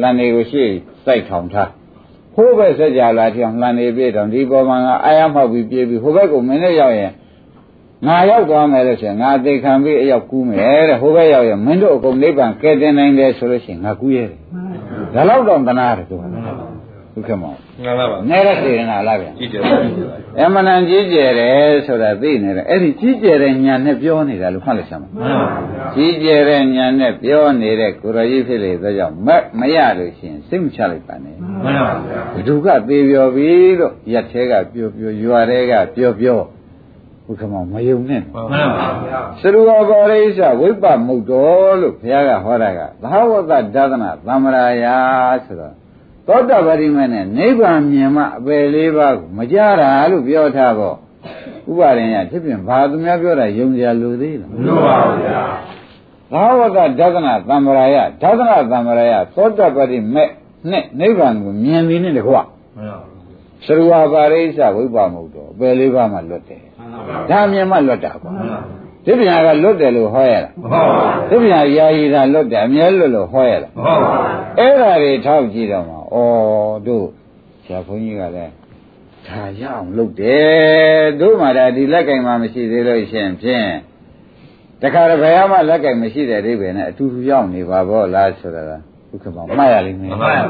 [0.00, 0.70] လန်တွေကိုရှေ့
[1.04, 1.70] စိုက်ထောင်ထား
[2.34, 7.12] ဟိုးဘက်ဆက်ကြလာထောင်လန်နေပြေတောင်ဒီပေါ်မှာငါအာရမောက်ပြီးပြေးပြီးဟိုဘက်ကိုမင်းနဲ့ရောက်ရင်
[8.06, 14.38] ငါရောက်သွားမယ်လို့ဆိုရင်ငါအသေးခံပြီးအရောက်ကူးမယ်တဲ့ဟိုဘက်ရောက်ရင်မင်းတို့အကုန်နိဗ္ဗာန်ကဲတင်နိုင်တယ်ဆိုလို့ရှိရင်ငါကူးရတယ်
[15.14, 16.24] ဒါတော့တော့တနာတယ်သူက
[17.14, 25.26] ဒုက္ခမောမှန်ပါဗျာနဲတဲ့စေရနာလားဗျာကြည့်တယ်ဗျာအမှန်တန်ကြီးကျယ်တယ်ဆိုတာသိနေတယ်အဲ့ဒီကြီးကျယ်တဲ့ညာနဲ့ပြောနေတာလို့မှတ်လိုက်စမ်းပါမှန်ပါ
[25.72, 36.40] ဗျာကြီးကျယ်တဲ့ညာနဲ့ပြောနေတဲ့ကိုရကြီးဖြစ်လေသောကြောင့်မမရလို့ရှိရင်စိတ်မချလိုက်ပါနဲ့မှန်ပါဗျာဘဒုကသေးပြောပြီလို့ရက်သေးကပြောပြောရွာသေးကပြောပြော
[37.26, 44.84] ဘုခမောမယုံနဲ့မှန်ပါဗျာသရူဝဘောရိစ္ဆဝိပ္ပမုတ်တော်လို့ဘုရားကဟောတာကဘာဝတ္တဒသနာသံ္မရာယ
[45.46, 45.72] ဆိုတော့
[46.26, 50.96] သောတပတိမေနဲ့နိဗ္ဗာန်မြင်မှအပယ်လေးပါးကိုမကြတာလို့ပြောထားတော့
[51.70, 55.42] ဥပါရင်ရဖြစ်ပြင်ဘာသူများပြောတာယုံကြလို့သေးလားမလို့ပါဗျာ
[56.32, 60.24] ဘာဝတ္တဒသနာသံ္မရာယဒသနာသံ္မရာယသောတပတိမေ
[60.70, 62.98] နဲ့နိဗ္ဗာန်ကိုမြင်ပြီးနဲ့တကွမှန်ပါ
[63.66, 66.62] သရူဝဘောရိစ္ဆဝိပ္ပမုတ်တော်အပယ်လေးပါးမှလွတ်တယ်
[67.30, 68.58] ဒါမြင်မှလွတ်တာကွာမှန်ပါ
[69.04, 75.98] ဒီပြန်ကလွတ်တယ်လို့ဟောရတာမဟုတ်ပါဘူးဒီပြန်ယာယီတာလွတ်တယ်အမြဲလွတ်လို့ဟောရတာမဟုတ်ပါဘူးအဲ့ဒါတွေထောက်ကြည့်တော့မှဩ
[76.86, 77.06] တို့
[77.64, 78.52] ဆရာဘုန်းကြီးကလည်း
[79.26, 83.66] ဒါရအောင်လုပ်တယ်တို့မှဒါဒီလက်ကင်မှမရှိသေးလို့ရှိရင်ဖြင့်
[84.82, 88.70] တခါတည်းဘယ်မှလက်ကင်မရှိတဲ့အိဗယ်နဲ့အတူတူရောက်နေပါဘောလားဆိုတာက
[89.14, 90.40] ဥက္ကမောမှတ်ရလိမ့်မယ်မှန်ပါဗျာ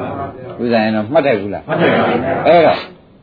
[0.63, 2.79] ဥဇာရင်တော့မှတ်တယ်ဘူးလားမှတ်တယ်ပါဗျာအဲ့တော့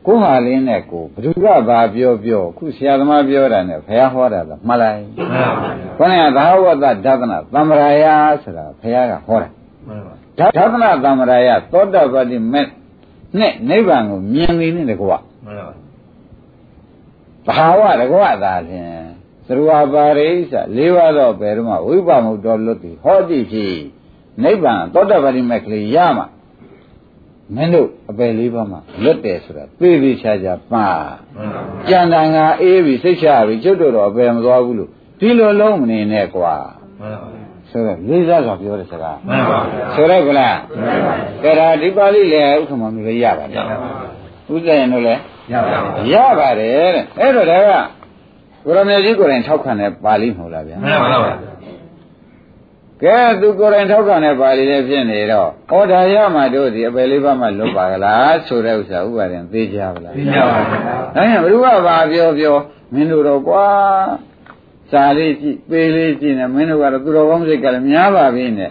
[0.06, 8.06] ကိုဟာလင်းနဲ့ကိုဘယ်သူကဘာပြောပြောခုဆရာသမားပြောတာနဲ့ဘုရားဟောတာကမှတ်လိုက်မှန်ပါဗျာခေါင်းကသာဝတ္တဒသနာသံ္မရာယ
[8.42, 9.48] ဆိုတာဘုရားကဟောတာ
[9.86, 10.14] မှန်ပါ
[10.56, 12.66] ဒါဒသနာသံ္မရာယသောတပတိမဲ့
[13.38, 15.56] နဲ့နိဗ္ဗာန်ကိုမြင်နေနေတကွာမှန်
[17.46, 18.88] ပါဘာဝတကွာသာဖြင့်
[19.46, 23.74] သရဝပါရိစ္ဆလေးပါးတော့ဘယ်တော့မှဝိပမုတ်တော်လွတ်ပြီဟောတိဖြစ်
[24.42, 26.39] နိဗ္ဗာန်သောတပတိမဲ့ကလေးရမှာမ
[27.62, 30.86] င်းတို့အပယ်လေးပါးမှာလွတ်တယ်ဆိုတာသိသိချာချာပါ
[31.36, 36.54] မှန်ပါကြံတန်ကအေးပြီစိတ်ချပြီကျွတ်တို့တော့အပယ်မသွားဘူးလို့ဒီလိုလုံးမနေနဲ့ကွာ
[37.00, 37.28] မှန်ပါ
[37.70, 40.56] ဆိုတော့လေးစားစွာပြောတဲ့စကားမှန်ပါဗျာဆိုတော့ကလား
[41.42, 43.90] ကဲဒါဒီပါဠိလေဥက္ကမမျိုးလေးရပါတယ်ရပါပါ
[44.52, 45.20] ဥစ္စာရင်တို့လည်း
[45.52, 47.72] ရပါပါရပါတယ်တဲ့အဲ့တော့ဒါက
[48.64, 51.34] ကိုရမေကြီးကိုယ်တိုင်ထောက်ခံတဲ့ပါဠိမဟုတ်လားဗျာမှန်ပါဗျာ
[53.04, 62.54] ကဲသူကိုယ်တိုင်ထောက်ခံတဲ့ပါဠိလေးဖြစ်နေတော့ဩဒါရမှတို့ဒီအပယ်လေးပါးမှလွတ်ပါကလားဆိုတဲ့ဥစ္စာဥပါရင်သိကြပါလားသိကြပါဗျာဒါရင်ဘ누구ကဘာပြောပြော
[62.92, 63.66] မင်းတို့တော့ကွာ
[64.90, 68.70] စာလေးကြည့်ပေးလေးကြည့်နေမင်းတို့ကတော့သူတော်ကောင်းစိတ်ကလည်းများပါပြီနဲ့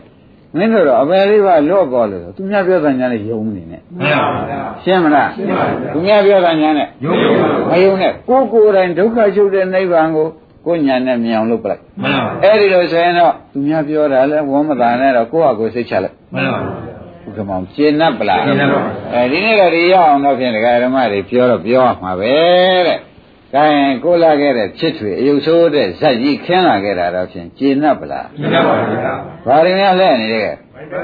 [0.57, 10.27] မင်းတို့တော့အပယ်လေးပါလွတ်ပေါ်လို့သူများပြောတဲ့ညာနဲ့ယုံနေနဲ့မှန်ပါဗျာရှင်းမလားရှင်းပါပြီသူများပြောတဲ့ညာနဲ့ယုံကြည်ပါမယုံနဲ့ကိုယ်ကိုယ်တိုင်ဒုက္ခချုပ်တဲ့နိဗ္ဗာန်ကို
[10.69, 16.59] ကိုယ်ညာနဲ့မြင်အောင်လုပ်ပလိုက်မှန်ပါအဲ့ဒီလိုဆိုရင်တော့သူများပြောတာလဲဝမ်းမသာနဲ့တော့ကိုယ့်ဟာကိုယ်စိတ်ချလိုက်မှန်ပါ
[17.25, 18.81] ဥက္ကမောင်ရှင်း납ပလားရှင်း납ပါ
[19.13, 22.33] အဲဒီနေ့တော့ဒီရအောင်တော့ဖြင့်ဒကာဓမ္မတွေပြောတော့ပြောရမှာပဲ
[22.87, 22.97] တဲ့
[23.53, 29.13] ဒါရင်ကိုလာခဲ့တဲ့ချစ်ထွေအယုတ်ဆိုးတဲ့ဇက်ကြီးခင်းလာခဲ့တာတော့ဖြင့်ကျေနပ်ပလားရှင်းပါပါဗျာ
[29.45, 30.51] ဘာရင်းများလဲနေတယ်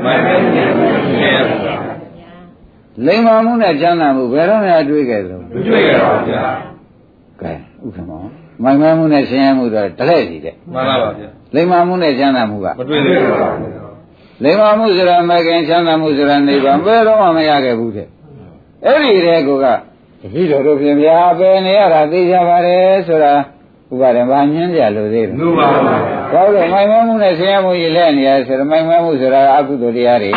[0.04, 0.89] မိုင်းမိုင်းရှင်းပါ
[1.63, 1.75] ဗျာ
[3.06, 6.45] လိမ္မာမှုနဲ့ကျမ်းသာမှုဘယ်တော့မှတွေးခဲ့သလဲမတွေ့ရပါဘူးဗျာ
[7.41, 7.51] ကဲ
[7.86, 8.25] ဥက္ကမော
[8.63, 13.72] မိုင်မဲမှုနဲ့ဆင်းရဲမှုတော့တလဲစီတဲ့မှန်ပါပါဗျာလိမ္မာမှုနဲ့ကျမ်းသာမှုကမတွေ့သေးပါဘူး
[14.44, 18.08] လိမ္မာမှုဆိုတာမကင်ချမ်းသာမှုဆိုတာနိဗ္ဗာန်ဘယ်တော့မှမရခဲ့ဘူးတဲ့
[18.86, 19.76] အဲ့ဒီတဲ့ကောကတ
[20.34, 23.34] ပည့်တော်တို့ပြင်ဗျာပဲနေရတာသိကြပါတယ်ဆိုတာ
[23.91, 25.98] ဥပါဒံဘာညင်းကြလို့သေးတယ်လူပါပါဗျာ
[26.34, 30.32] ကောင်းတယ်မိုင်မဲမှုနဲ့ဆင်းရဲမှုကြီးလဲနေရဆိုတော့မိုင်မဲမှုဆိုတာကအကုသိုလ်တရားတွေ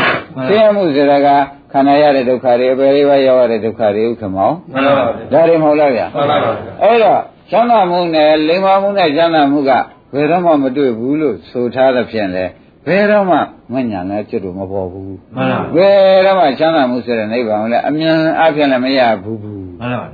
[0.48, 1.28] ဆင်းရဲမှုဆိုတာက
[1.72, 7.20] ခန္ဓာရတဲ့ဒုက္ခတွေအပေလေးပါးရောက်ရတဲ့ဒုက္ခတွေဥက္ကမောမှန်ပါပါဗျာဒါတွေမဟုတ်လားဗျာမှန်ပါပါဗျာအဲ့တော့
[7.50, 9.70] ချမ်းသာမှုနဲ့လိမ္မာမှုနဲ့ချမ်းသာမှုက
[10.14, 12.44] ဘယ်တော့မှမတွေ့ဘူးလို့ဆိုထားတဲ့ဖြင့်လေ
[12.86, 13.38] ဘယ်တော့မှ
[13.72, 20.06] မညာနဲ့ကျွတ်လို့မပေါ်ဘူးမှန်ပါဘယ်တော့မှချမ်းသာမှုဆိုတဲ့နိဗ္ဗာန်ကိုလည်းအမြန်အပြည့်လည်းမရဘူးဘူးမှန်ပါ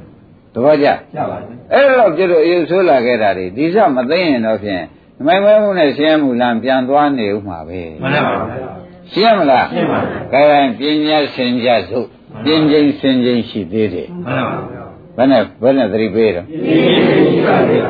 [0.55, 4.83] တပည့်ကြရပါပြီအဲ့တော့ကျွတ်လို့အယူဆိုးလာခဲ့တာတွေဒီစမသိရင်တော့ဖြင့်
[5.27, 8.71] မိုင်မဲမှုနဲ့ရှင်းမှုလမ်းပြန်သွားနေဥမှာပဲမှန်ပါဗျာ
[9.13, 10.43] ရှင်းမလားရှင်းပါပြီကဲ
[10.79, 12.07] ပညာစင်ကြစို့
[12.45, 14.74] ပြင်းချင်းစင်ချင်းရှိသေးတယ်မှန်ပါဗျာ
[15.17, 17.87] ဘယ်နဲ့ဘယ်နဲ့သတိပေးတော့ဒီရှိပါဗျာ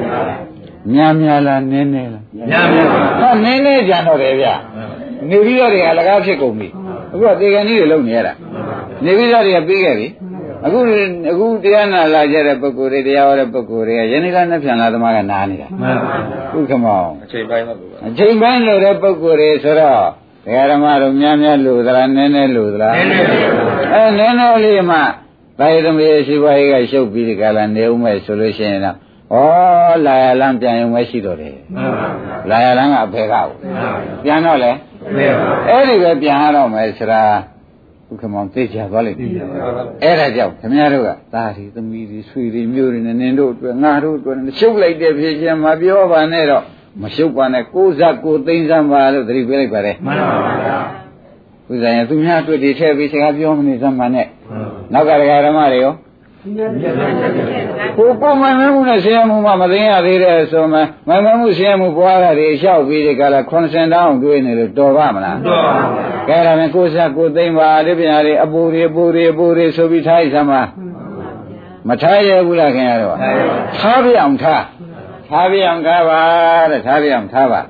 [0.92, 4.46] များများလားနည်းနည်းလားညာမြတ်ပါဟာနည်းနည်းကြံတော့တယ်ဗျ
[5.28, 6.68] နေပြီးတော့တွေကလကားဖြစ်ကုန်ပြီ
[7.12, 8.32] အခုကတေကန်ကြီးတွေလုံနေရတာ
[9.04, 10.08] နေပြီးတော့တွေကပြီးခဲ့ပြီ
[10.66, 10.78] အခု
[11.30, 16.14] အခုတရားနာလာကြတဲ့ပုဂ္ဂိုလ်တွေတရားဟောတဲ့ပုဂ္ဂိုလ်တွေကယနေ့ကနှစ်ပြန်လာသမားကနားနေတာမှန်ပါ
[16.56, 20.02] ဥက္ကမောင်အချိန်ပိုင်းပါဘုရားအချိန်ပိုင်းလို့တဲ့ပုဂ္ဂိုလ်တွေဆိုတော့
[20.44, 23.42] ဒကာဓမ္မတို့များများလို့သလားနည်းနည်းလို့သလားနည်းနည်းလို့
[23.92, 24.98] အဲနည်းနည်းလေးမှ
[25.58, 28.96] တာယသမီးရှိပါရေးကရှုပ်ပြီးဒီကလာနေဦးမဲ့ဆိုလို့ရှိရင်တော့
[29.32, 32.08] ဩလာရလန်းပြန်ရုံပဲရှိတော့တယ်မှန်ပါ
[32.50, 33.46] လာရလန်းကအဖေကကို
[34.24, 37.22] ပြန်တော့လေမှန်ပါအဲ့ဒီပဲပြန်ရတော့မယ်ဆိုတာ
[38.10, 39.30] ဥက္ကမောင်သိချသွားလိမ့်မယ်
[40.02, 46.62] အဲ့ဒါကြောင့်ခင်ဗျားတို့ကသားဒီသမီးဒီဆွေဒီမျိုးတွေနဲ့နင်တို့အတွက်ငါတို့အတွက်ရှုပ်လိုက်တဲ့ဖြစ်ချင်းမပြောပါနဲ့တော့
[47.02, 50.78] မရှုပ်ပါနဲ့ကိုယ်စားကိုယ်သိမ့်စမ်းပါလို့သတိပေးလိုက်ပါလေမှန်ပါဗျာ
[51.70, 54.26] ဥစ္စာရင်သူများအတွက်ဒီထည့်ပြီးစကားပြောမနေစမ်းပါနဲ့
[54.92, 55.94] နောက်ကဒကာဓမ္မတွေရော
[57.96, 60.78] ကိုကိုမမဲမှုနဲ့ဆင်းရဲမှုမှမသိရသေးတဲ့ဆိုမှ
[61.08, 65.62] မမဲမှုဆင်းရဲမှုပွားတာတွေလျှောက်ပြီးဒီကလာ90တောင်းတွေးနေလို့တော်ပါမလားတော့
[66.28, 70.62] ကဲဒါနဲ့ကိုယ်စားကိုယ်သိမ့်ပါဒီပြန်ရည်အပူတွေအပူတွေအပူတွေဆိုပြီးထားရစမ်းပါ
[71.88, 73.16] မထားရဘူးလားခင်ဗျားတို့
[73.78, 74.64] ထားပြအောင်ထား
[75.28, 76.20] ထားပြအောင်ထားပါ
[76.70, 77.60] တဲ့ထားပြအောင်ထားပါ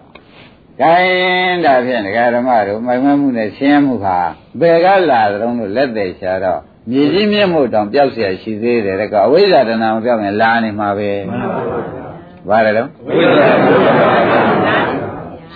[0.82, 4.18] ကိုင်းဒါဖြင့်ဒကာဓမ္မတို့မိုင်မမှုနဲ့ဆင်းရဲမှုဟာ
[4.60, 11.11] ဘယ်ကလာသလုံးလို့လက်သေးချာတော့ မြေကြီးမြင့်မှုတောင်ပျောက်เสียရှိသေးတယ်တဲ့ကအဝိဇ္ဇာတဏ္ဍာမပျောက်ရင်လာနေမှာပဲ
[12.49, 13.49] ဘာလဲတော့ ဝိဇ္ဇာ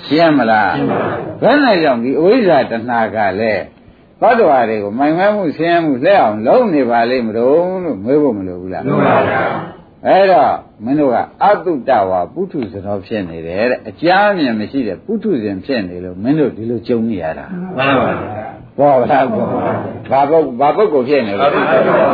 [0.05, 0.71] ရှင်းမလား
[1.41, 3.63] ဘယ်နဲ့ကြောင့်ဒီအဝိဇ္ဇာတဏှာကလည်း
[4.21, 9.43] သတ္တဝါတွေကိုမိုင်မဲမှုဆင်းရဲမှုလက်အောင်လုံးနေပါလိမ့်မလို့လို့မေးဖို့မလိုဘူးလား လုံးပါဗျာ
[10.05, 10.53] အဲ့တော့
[10.83, 17.45] မင်းတို့ကအတုတ္တဝါပုထုဇဉ်တော်ဖြစ်နေတယ်တဲ့အကြမ်းမြင်မရှိတဲ့ပုထုဇဉ်ဖြစ်နေလို့မင်းတို့ဒီလိုကြုံနေရတာ
[17.77, 18.46] မှန်ပါဗျာ
[18.78, 19.44] ဘောလားဘော
[20.10, 22.06] ဘာပုဂ္ဂဘာပုဂ္ဂိုလ်ဖြစ်နေအလို့တုတ္တဝါ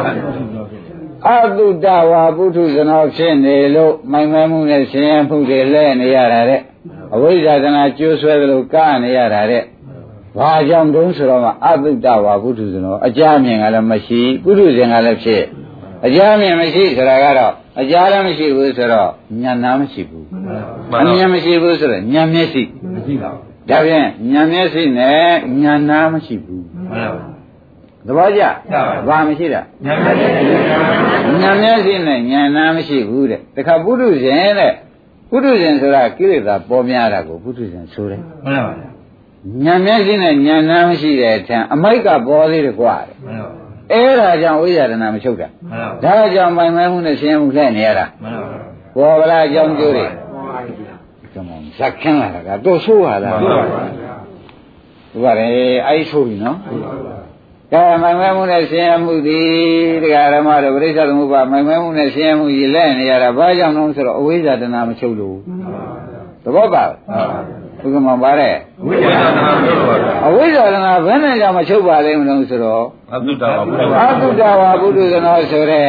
[1.43, 6.61] အတုတ္တဝါပုထုဇဉ်တော်ဖြစ်နေလို့မိုင်မဲမှုနဲ့ဆင်းရဲမှုတွေလဲနေရတာတဲ့
[7.15, 9.63] အဝိဇ္ဇာတနာကျိုးဆွဲသလိုကနေရတာတဲ့
[10.39, 15.43] ဘာကြောင့်တုံးဆိုတော့မှအတုတ္တဝါပုထုဇဉ်တော်အကြမ်းမြင်ကလည်းမရှိပုထုဇဉ်ကလည်းဖြစ်
[16.07, 19.11] အကြမ်းမြင်မရှိဆိုတာကတော့အကြမ်းလည်းမရှိဘူးဆိုတော့
[19.43, 22.63] ဉာဏ်နာမရှိဘူးမှအန်ပါမြင်မရှိဘူးဆိုတော့ဉာဏ်မျက်စိ
[22.95, 25.15] မရှိပါဘူး ဒါဖြင့်ဉာဏ်မျက်စိနဲ့
[25.63, 27.25] ဉာဏ်နာမရှိဘူးမှန်ပါ
[28.07, 30.43] သဘောကျကျပါပါဘာမရှိတာညာမြတ်ရှိတယ်
[31.43, 34.73] ဉာဏ်မျက်စိနဲ့ဉာဏ်နာမရှိဘူးတဲ့တခါပုထုဇဉ်တဲ့
[35.31, 38.89] ပုထုဇဉ်ဆိုတာကိလေသာပေါ်များတာကိုပုထုဇဉ်ဆိုတယ်မှန်ပါဗျာ
[39.65, 43.51] ဉာဏ်မျက်စိနဲ့ဉာဏ်နာမရှိတဲ့အထံအမိုက်ကပေါ်သေးတယ်ကွာတဲ့မှန်ပါ
[43.93, 48.49] အဲ့ဒါကြောင့်ဝိဇာရဏမချုပ်တာမှန်ပါဒါကြောင့်ပိုင်မဲမှုနဲ့ဆင်းရဲမှုလှည့်နေရတာမှန်ပါ
[48.97, 50.07] ပေါ်ဗလားအကြောင်းကျိုးတွေ
[51.35, 53.83] ကမောဇက်ခင်းလာတာကတော့ဆိုးပါလားမှန်ပါ
[55.13, 55.47] ဒီပါလေ
[55.87, 56.59] အဲ့ဒီဆိုးပြီနော်
[57.73, 59.41] ကဲမိုင်မဲမှုနဲ့ဆင်းရဲမှုဒီ
[60.03, 65.37] တရားဓမ္မတို့ပြိဿသမုပ္ပါမိုင်မဲမှုနဲ့ဆင်းရဲမှုကြီးလဲနေရတာဘာကြောင့်လဲဆိုတော့အဝိဇ္ဇာတဏမချုပ်လို့
[66.45, 66.85] သဘောပါ
[67.81, 68.55] ဘုကမပါတဲ့
[68.87, 75.89] ဝိဇ္ဇာနာလို့ပါဗျာအဝိဇ္ဇာတဏဘယ်နဲ့ကြောင့်မချုပ်ပါလိမ့်မလို့ဆိုတော့အတုတ္တဝါဘုရားအာသုတဝါဘုဒ္ဓဇနောဆိုတဲ့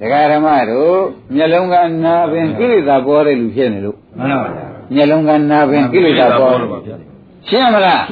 [0.00, 0.98] တရားဓမ္မတို့
[1.34, 1.74] မျက်လုံးက
[2.04, 6.96] နာပင်ကိလေသာပေါ်တဲ့လူဖြစ်နေလို့မှန်ပါဗျာ မျက်လုံးကနာပင်ကိလေသာပေါ်လို့ပါဗျာ
[7.48, 8.02] ရှင်းမလား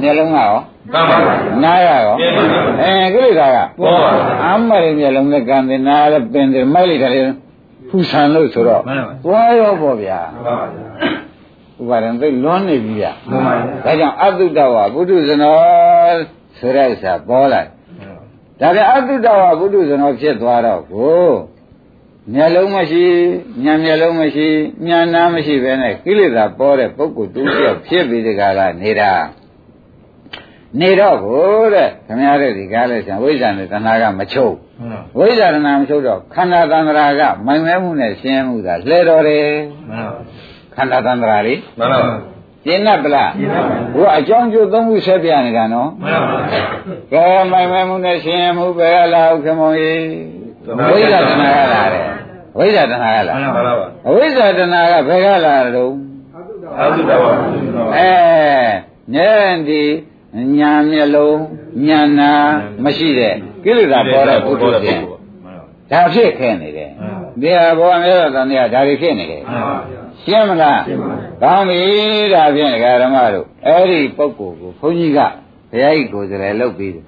[0.00, 0.50] မျက်လုံးကရော
[0.92, 1.34] မှန်ပါဗျာ
[1.64, 7.20] နားရရောရှင်းပါပြီအဲကိလေသာကပေါ်ပါဗျာအမ်းမရမျက်လုံးနဲ့ကံတယ်နားလည်းပင်တယ်မိုက်လိုက်တယ်လေ
[7.88, 10.84] ဖူဆန်လို့ဆိုတော့မှန်ပါသွားရောပေါ့ဗျာမှန်ပါဗျာ
[11.80, 15.56] ဥပါဒံသိလွန်နေပြီဗျာမှန်ပါဗျာဒါကြောင့်အတုတ္တဝါဘုဒ္ဓဇနော
[16.58, 17.62] ဆိုတဲ့ဥစ္စာပေါ်လာ
[18.60, 21.26] ဒါပြန်အတုတ္တဝါဘုဒ္ဓဇနောဖြစ်သွားတော့ကို
[22.34, 23.04] မျက်လုံးမရှိ
[23.64, 24.46] ဉာဏ်မျက်လုံးမရှိ
[24.86, 29.12] ဉာဏ်နာမရှိပဲနဲ့ကိလေသာပေါ်တဲ့ပုဂ္ဂိုလ်တူတယောက်ဖြစ်ပြီးဒီကလာနေတာ
[30.80, 39.48] နေတော့ကိုတဲ့ခင်ဗျားတို့ဒီကားလဲဆံဝိဇ္ဇာနဲ့တဏှာကမချုပ်မှန်ပါဝိဇ္ဇာတဏှာမချုပ်တော့ခန္ဓာတန္တရာကမိုင်မဲမှုနဲ့ရှင်းမှုသာလှဲတော်တယ်
[39.90, 40.18] မှန်ပါ
[40.74, 42.00] ခန္ဓာတန္တရာလေးမှန်ပါ
[42.64, 46.38] ရှင်း납ပလားရှင်းပါပြီဘုရားအကြောင်းကျိုးသုံးခုဆက်ပြနေတာနော်မှန်ပါ
[47.12, 50.00] ကဲမိုင်မဲမှုနဲ့ရှင်းမှုပဲလာဥက္ကမောကြီး
[50.92, 52.02] ဝိဇ္ဇာတဏှာကလာတယ်
[52.58, 55.92] ဝိဇ္ဇာတဏှာကလာမှန်ပါပါအဝိဇ္ဇာတဏှာကဘယ်ကလာတော့
[56.78, 57.30] အတုတ္တဝါ
[57.96, 58.10] အဲ
[59.14, 59.82] ဉာဏ်ဒီ
[60.58, 61.40] ညာမျက်လုံး
[61.86, 62.32] ညာနာ
[62.84, 65.00] မရှိတဲ့ကိလေသာပေါ်တဲ့ပုထုဇဉ်
[65.90, 66.90] ဒါဖြစ်ခဲ့နေတယ်
[67.40, 69.76] ဒီဟာဘောအများတော်တန်တွေကဒါတွေဖြစ်နေတယ်မှန်ပါ
[70.22, 70.82] ရှင်းမလား
[71.42, 71.80] ကောင်းပြီ
[72.34, 75.20] ဒါဖြင့်ဒကာဓမ္မတို့အဲ့ဒီပုဂ္ဂိုလ်ကိုဘုန်းကြီးက
[75.70, 77.04] ဘုရားကြီးကိုယ်စားလှယ်လုပ်ပြီးတယ်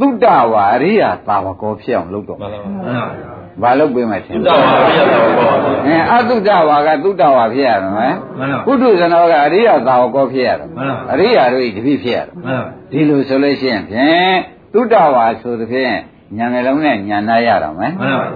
[0.00, 3.30] သုတ္တဝါအရိယာသာဝကောဖြစ်အောင်လုပ်တော့မှန်ပါမှန်ပါ
[3.62, 5.50] ဘာလုပ်ပေးမှထင်တုတ္တဝါဘုရားတော်ဘော
[5.86, 14.34] အဲအသုတ္တဝါကသုတ္တဝါဖြစ်ရမယ်မှန်ပါပုထုဇနောကအရိယာသာဝကောဖြစ်ရတော့မှန်ပါအရိယာတို့ဤတပိဖြစ်ရတော့မှန်ပါဒီလိုဆိုလို့ရှိရင်ဖြင့်
[14.72, 15.94] သုတ္တဝါဆိုသဖြင့်
[16.36, 18.26] ညာငယ်လုံးနဲ့ညာနာရတော့မယ်မှန်ပါ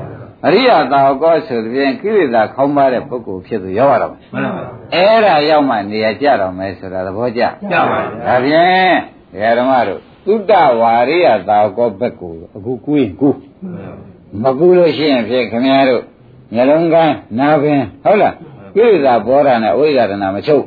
[0.44, 7.42] အအရိယသာဝကောဆိုတဲ့ပြင်ကိလေသာခေါင်းပါတဲ့ပုဂ္ဂိုလ်ဖြစ်သူရောက်ရတော့မယ်မှန်ပါအဲ့ဒါရောက်မှနေရာကြတော့မယ်ဆိုတာသဘောကျ
[7.72, 8.94] ကြပါဗျာဒါဖြင့်
[9.32, 13.38] ဒကာဓမ္မတို့ သုတ္တဝါရိယသာဝကောဘက်ကိုအခုကူးရင်ကူး
[14.42, 16.02] မကူးလို့ရှိရင်ဖြင့်ခင်ဗျားတို့
[16.54, 18.34] မျက်လုံးကန်းနာပင်ဟုတ်လား
[18.74, 20.64] ကိလေသာဘောဓာနဲ့အဝိဇ္ဇာတနာမချုပ်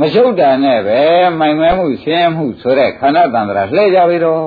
[0.00, 1.00] မချုပ်တာနဲ့ပဲ
[1.38, 4.44] မိုင်မဲမှုဆင်းရဲမှုဆိုတဲ့ခန္ဓာတန္တရာလှည့်ကြပြီတော့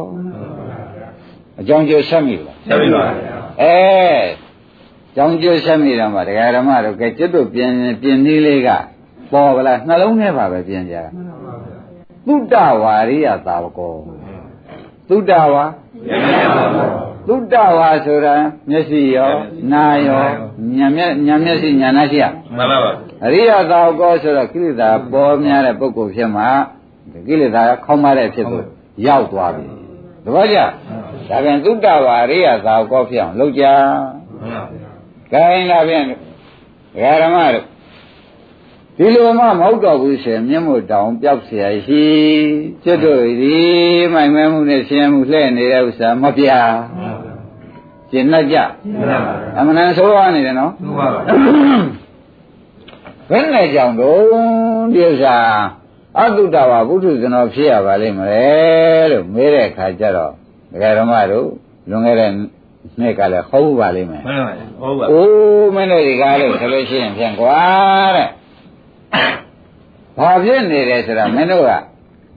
[1.59, 3.05] အကြောင်းကျိုးဆက်မိလားဆက်ပြီပါ
[3.61, 3.75] အဲ
[5.15, 8.69] ကြောင်းကျိုးဆက်မိတော့မှဒကာဓမ္မတို့ကဲကျွတ်တို့ပြင်ပြင်နည်းလေးက
[9.31, 11.03] ပေါ်ဗလားနှလုံးထဲပါပဲပြင်ကြတာ
[12.27, 13.93] သုတ္တဝါရိယသာဝကော
[15.09, 15.65] သုတ္တဝါ
[17.27, 18.33] သုတ္တဝါဆိုတာ
[18.69, 19.31] မျက်စိရော
[19.71, 20.23] နားရော
[20.77, 22.25] ညာမျက်ညာမျက်စိညာနာရှိရ
[22.55, 22.91] မှန်ပါပါ
[23.25, 26.47] အရိယသာဝကောဆိုတော့ကိလေသာပေါ်များတဲ့ပုဂ္ဂိုလ်ဖြစ်မှာ
[27.11, 28.61] ဒီကိလေသာခေါင်းမတဲ့ဖြစ်ကို
[29.07, 29.65] ရောက်သွားပြီ
[30.25, 30.59] တပည့်ကြ
[31.29, 33.63] ဒါပြန်သုတ္တဝါအရိယသာဝကောဖြစ်အောင်လုပ်ကြ
[34.41, 34.63] မှန်ပါ
[35.31, 36.03] ခိုင်းလာပြန်
[37.21, 37.65] ဓမ္မတို့
[38.96, 42.04] ဒီလိုမှမဟုတ်တော့ဘူးရှင်မျက်မှောက်တောင်ပျောက်เสียရှိ
[42.84, 43.58] ကျွတ်တို့ဒီ
[44.12, 46.48] မိုင်မဲမှုနဲ့ဆင်းရဲမှုလှည့်နေတဲ့ဥစ္စာမပြ
[48.10, 48.56] ရှင်းနှက်ကြ
[48.92, 51.20] မှန်ပါ အမှန်တန်ဆိုးရနေတယ်နော် ဟုတ်ပါပါ
[53.30, 54.20] ဘယ်နဲ့ကြောင့်တော့
[54.94, 55.36] ဒီဥစ္စာ
[56.18, 58.44] အတုတ္တဝါဘုထုဇနောဖြစ်ရပါလိမ့်မလဲ
[59.10, 60.32] လို့မေးတဲ့အခါကျတော့
[60.72, 61.48] ဒကာဓမ္မတို့
[61.90, 62.30] လွန်ခဲ့တဲ့
[63.00, 67.60] နှစ်ကလည်းဟုတ်ပါလိမ့်မယ် မှန်ပါဟုတ်ပါ ။အိုးမင်းတို့ဒီကားလို့ဆိုလို့ရှိရင်ဖြင့်ကွာ
[68.16, 68.28] တဲ့။
[70.17, 71.71] ဘာဖြစ်နေတယ်ဆိုတာမင်းတို့က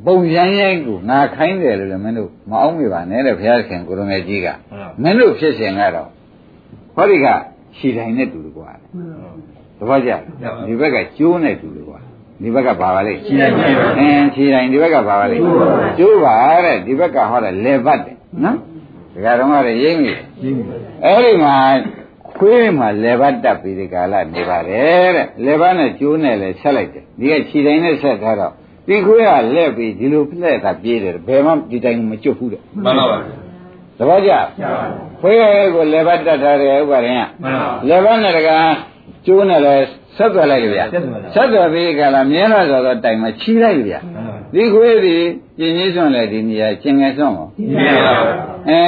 [0.07, 4.47] ပုံရမ်းရိုင်းကိုငါခိုင်းတယ်လို့လည်းမင်းတို့မအောင်မိပါနဲ့တဲ့ဘုရားခင်ကိုရမေကြီးက
[5.03, 6.09] မင်းတို့ဖြစ်စဉ်ကတော့
[6.95, 7.27] ဟောဒီက
[7.77, 8.71] ခြေတိုင်းနဲ့တူတယ်ကွာ။
[9.79, 10.11] သဘောကျ
[10.67, 11.99] ဒီဘက်ကကျိုးနဲ့တူတယ်ကွာ။
[12.43, 13.65] ဒီဘက်ကဘာပါလဲခြေတိုင်းပါ
[13.99, 15.37] အင်းခြေတိုင်းဒီဘက်ကဘာပါလဲ
[15.99, 18.57] ကျိုးပါတဲ့ဒီဘက်ကဟောတယ်လေပတ်တယ်နော်။
[19.13, 20.65] ဒီကတော့ကရိမ့်ပြီကြီးပြီ
[21.05, 21.55] အဲ့ဒီမှာ
[22.39, 28.53] ခွေးမှာလေပတ်တက်ပြီးဒီကာလနေပါတယ်တဲ့လေပတ်နဲ့ကျိုးနဲ့လည်းဆက်လိုက်တယ်ဒီကခြေတိုင်းနဲ့ဆက်ထားတော့
[28.89, 33.17] ဒီခွေးကလက်ပြီးဒီလိုဖလက်တာပြေးတယ်ဘယ်မှဒီတိုင်းမကျွတ်ဘူးတဲ့မှန်ပါပါ
[33.99, 34.33] သဘောကျ
[35.21, 35.39] ခွေး
[35.75, 38.73] ကိုလေပတ်တက်ထားတယ်ဥပါရင်ကမှန်ပါလေပတ်နဲ့တကား
[39.27, 39.85] ကျိုးနဲ့လည်း
[40.17, 40.85] ဆက်သွယ်လိုက်ကြဗျာ
[41.35, 44.01] ဆက်သွယ်ပြီးဒီကာလမြင်းလာဆိုတော့တိုင်မှာခြိလိုက်ကြဗျာ
[44.55, 45.17] ဒီခွေးဒီ
[45.59, 48.15] ကျင်ကြီးစွန့်လေဒီနေရာကျင်ငယ်စွန့်ရောကြီးပြီပါ
[48.69, 48.81] အဲ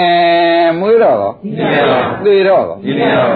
[0.79, 3.27] မွေးတော့ရောကြီးပြီပါသေတော့ရောကြီးပြီပါ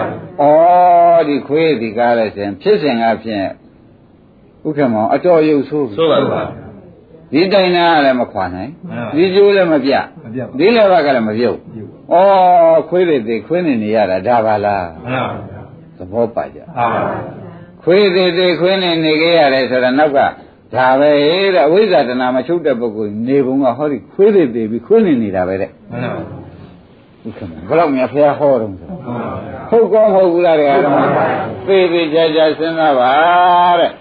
[1.18, 3.46] ဩဒီခွေးဒီကားလဲစဉ်ဖြစ်စဉ်ကဖြင့်
[4.66, 6.42] ဥက္ကမောင်အတော်ရုပ်ဆိုးပြီဆိုပါပါ
[7.32, 9.92] ဒီတိုင်နာကလည်းမခွာနိုင်မှန်ပါဒီကျိုးလည်းမပြ
[10.24, 12.18] မပြတ်ဒီလည်းဘက်ကလည်းမပြုတ်ဩ
[12.88, 15.34] ခွေးတွေသေးခွေးနေနေရတာဒါပါလားမှန်ပါ
[15.98, 17.02] သဘောပါကြဟာပါ
[17.82, 20.18] ခွေးသေးသေးခွေးနေနေခဲ့ရတယ်ဆိုတာနောက်က
[20.75, 21.11] ဒါပဲ
[21.53, 26.21] တဲ့အဝိဇ္ဇာတဏမချုပ်တဲ့ပုဂ္ဂိုလ်နေပုံကဟောဒီခွေးတွေသေးပြီးခွေးနေနေတာပဲတဲ့ မှန်ပါ
[27.25, 29.23] ဥက္ကမောင်ဘယ်တော့မှဖះဟောတော့ဆို ဟုတ်ပါ
[29.69, 30.91] ဟုတ်ကောမဟုတ်ဘူးလားတဲ့အဲ့ဒါ
[31.67, 33.11] သေသေးချာချာစဉ်းစားပါ
[33.79, 33.91] တဲ့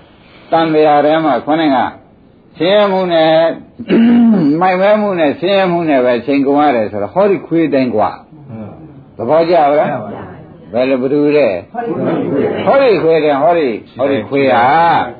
[0.50, 1.78] တန်တရားထဲမှာခေါင်းက
[2.58, 3.32] ဆင်းရဲမှုနဲ့
[4.60, 8.10] မိုက်မဲမှုနဲ့ဆင်းရဲမှုနဲ့ပဲချိန်ကုန်ရတယ်ဆိုတော့ဟောဒီခွေးတိုင်းกว่า
[9.16, 9.88] သဘောကျပါလား
[10.73, 11.53] ဘယ်လိုဘယ်သူတဲ့
[12.65, 14.65] ဟောဒီခွေးတဲ့ဟောဒီဟောဒီခွေးဟာ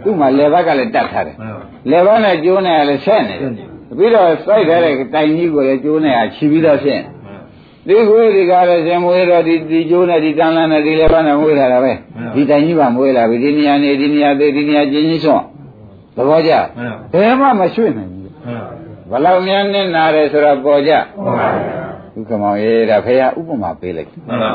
[0.04, 3.52] သူ့မှာလေဘက်ကလည်းတတ်ထားတယ်မှန်ပါလေဘက်နဲ့ကျိုးနဲ့လည်းဆက်နေတယ်
[3.98, 7.02] ပြီးတော့စိုက်ထားတဲ့တိုင်ကြီးကိုလည်းကျိုးနဲ့ချီပြီးတော့ဖြစ်
[7.88, 11.94] ဒီခွေးဒီကားလည်းရှင်မွေးတော့ဒီဒီကျိုးနဲ့ဒီတန်းလန်းနဲ့ဒီလေဘက်နဲ့မွေးလာတာပဲ
[12.36, 15.44] ဒီတိုင်ကြီးပါမွေးလာပြီဒီနေရာနေဒီနေရာသေးဒီနေရာချင်းချင်းဆွန့်
[16.16, 16.52] သဘောကျ
[17.14, 18.62] ဘယ်မှမရွှေ့နိုင်ဘူးမှန်
[19.10, 21.48] ပါဘလောက်များနဲ့နာတယ်ဆိုတော့ပေါ်ကြဟုတ်ပါ
[22.14, 24.52] ဒုက္ခမောင်ရေးဒါဖေရဥပမာပေးလိုက်မှန်ပါ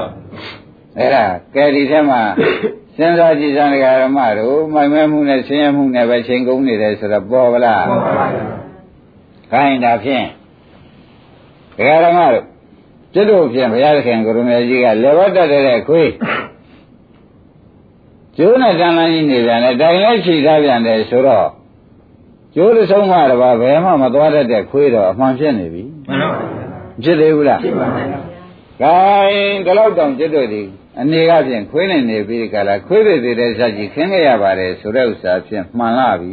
[0.98, 1.24] အဲ့ဒါ
[1.54, 2.20] ကဲဒီထဲမှာ
[2.96, 8.26] စဉ်းစားကြည့်စမ်းကြရမတို့မိုင်မဲမှုနဲ့ဆင်းရဲမှုနဲ့ပဲချိန်ကုန်နေတယ်ဆိုတော့ပေါ်ဗလားဟုတ်ပါ
[9.52, 10.26] ခိုင်းတာဖြင့်
[11.78, 12.44] ဒကာရမတို့
[13.14, 16.10] ကျွတ်တို့ဖြင့်ဘုရားသခင်ကိုရမေကြီးကလေဘတ်တတ်တဲ့ခွေး
[18.36, 21.48] ကျိုးနဲ့တန်လန်းကြီးနေပြန်တယ်တိုင်လည်းခြိထားပြန်တယ်ဆိုတော့
[22.54, 26.30] ကျိုးတစ်ဆုံးမှတော့ဘယ်မှမသွားတတ်တဲ့ခွေးတော့အမှန်ဖြစ်နေပြီမှန်ပါ
[27.02, 28.00] ဖြစ်သေးဘူးလားဖြစ်ပါပါ
[28.82, 30.62] ခိုင်းဒီလောက်တောင်ကျွတ်တို့ဒီ
[31.00, 36.32] အနေကဖြင့်ခွေးနေနေပြီးကြလားခွေးတွေသေးတဲ့ဇက်ကြီးခင်းခဲ့ရပါတယ်ဆိုတဲ့ဥစ္စာဖြင့်မှန်လာပြီ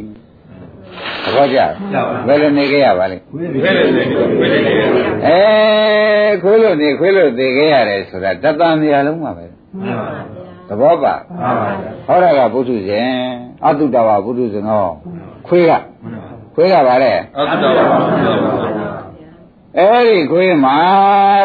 [1.24, 1.59] သဘောကျ
[2.28, 4.78] ဘယ်လိုနေခဲ့ရပါလဲခွေးလေးလေးခွေးလေးလေး
[5.26, 5.39] အဲ
[6.43, 10.09] ခွေးလို့နေခွေးလို့သိခဲ့ရတယ်ဆိုတာတတန်နေရာလုံးမှာပဲမှန်ပါ
[10.70, 11.55] သဘောပါမှန်
[12.07, 13.07] ပါဟောရကဘုထုဇဉ်
[13.66, 14.84] အတုတဝဘုထုဇဉ်ဟော
[15.47, 15.72] ခွေးက
[16.55, 17.97] ခွေးကပါလေအတုတော်ပါ
[19.80, 20.78] အဲ့ဒီခွေးမှာ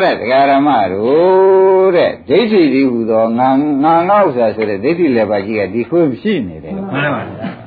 [0.03, 3.49] တဲ့တရားဓမ္မတို့တဲ့ဒိဋ္ဌိဒီဟူသောငါ
[3.85, 7.23] ငါငေါ့ဆရာဆိုတဲ့ဒိဋ္ဌိလည်းပါကြီးကဒီခွေးရှိနေတယ်မှန်ပါ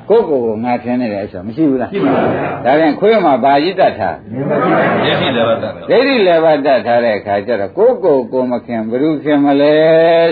[0.09, 9.75] ကိုယ့်ကိုယ်ကိုငါထင်နေတယ်ဆိုမရှိဘူးလားရှိပါဗျာဒါပြန်ခွေးမှာဘာရစ်တတ်ထားမျက်စိလည်းပါတတ်ဒိဋ္ဌိလည်းပါတတ်ထားတဲ့အခါကျတော့ကိုယ့်ကိုယ်ကိုမခင်ဘယ်သူခင်မလဲ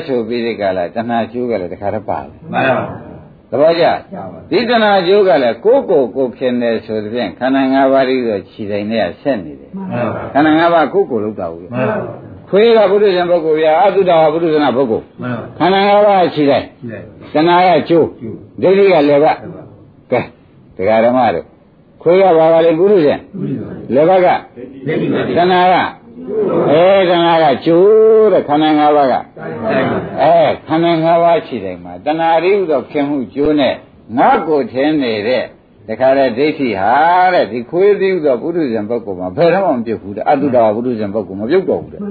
[0.07, 3.10] ဆိုပြီးဒီကလာတဏှာကျိုးကလည်းတခါတည်းပါလေမှန်ပါ
[3.51, 3.85] သဘောကျ
[4.49, 11.97] ဒီတဏှာကျိုးကလည်းကိုယ့်ကိုယ်ကိုခင်တယ်ဆိုတဲ့ဖြင့်ခန္ဓာ၅ပါးဤဆိုခြေတိုင်းနဲ့ဆက်နေတယ်မှန်ပါခန္ဓာ၅ပါးကိုယ့်ကိုယ်လောက်တာဘူးမှန်ပါ
[12.49, 18.07] ခွေးကဘုဒ္ဓဇံပုဂ္ဂိုလ်ပြအတုတဝဘုဒ္ဓဇနာပုဂ္ဂိုလ်မှန်ပါခန္ဓာ၅ပါးခြေတိုင်းရှိတယ်တဏှာကကျိုး
[18.61, 19.33] ကျိုးဒိဋ္ဌိကလည်းပါ
[20.11, 20.19] ကဲ
[20.77, 21.45] တရားဓမ္မတို့
[22.01, 23.15] ခွေးကဘာပါလဲဘုဒ္ဓဇံ
[23.93, 24.27] လည်းပါက
[24.87, 25.75] ဒိဋ္ဌိနဲ့တဏှာက
[26.69, 29.13] အဲတဏှာကကျိုးတဲ့ခန္ဓာ၅ပါးက
[30.21, 33.73] အဲခန္ဓာ၅ပါးခြေတိုင်းမှာတဏှာရိဟုသောခင်မှုကျိုးနဲ့
[34.17, 35.43] ငါကိုထင်းနေတဲ့
[35.87, 36.95] တခါတဲ့ဒိဋ္ဌိဟာ
[37.33, 42.01] တဲ့ဒီခွေးသည်ဟုသောပုထုဇဉ်ပုဂ္ဂိုလ်မှာဘယ်တော့မှမပြုတ်ဘူးတဲ့အတုတဝပုထုဇဉ်ပုဂ္ဂိုလ်မပြုတ်တော့ဘူးတဲ့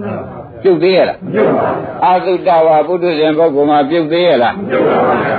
[0.62, 1.72] ပြုတ်သေးရလားပြုတ်ပါဗျာ
[2.04, 5.38] အာသုတဝါပုထုဇဉ်ပုဂ္ဂိုလ်မှာပြုတ်သေးရလားပြုတ်ပါဗျာ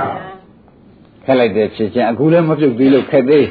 [1.24, 3.46] ခက်လိုက်တဲ့ဖြစ်ချင်းအခုလည်းမပြုတ်သေးလို့ခက်သေး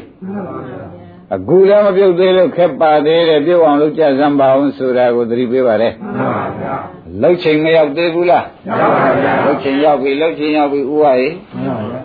[1.36, 6.76] အခုလည်းမပြုတ်သေးလို့ခက်ပါသေးတယ်ပြုတ်အောင်လုပ်ကြစမ်းပါအောင်ဆိုတာကိုသတိပေးပါလေမှန်ပါဗျာ
[7.22, 12.00] လှုပ်ချိန်မရောက်သေးဘူးလားရောက်ပါဗျာလှုပ်ချိန်ရောက်ပြီလှုပ်ချိန်ရောက်ပြီဥဝရေမှန်ပါဗျာ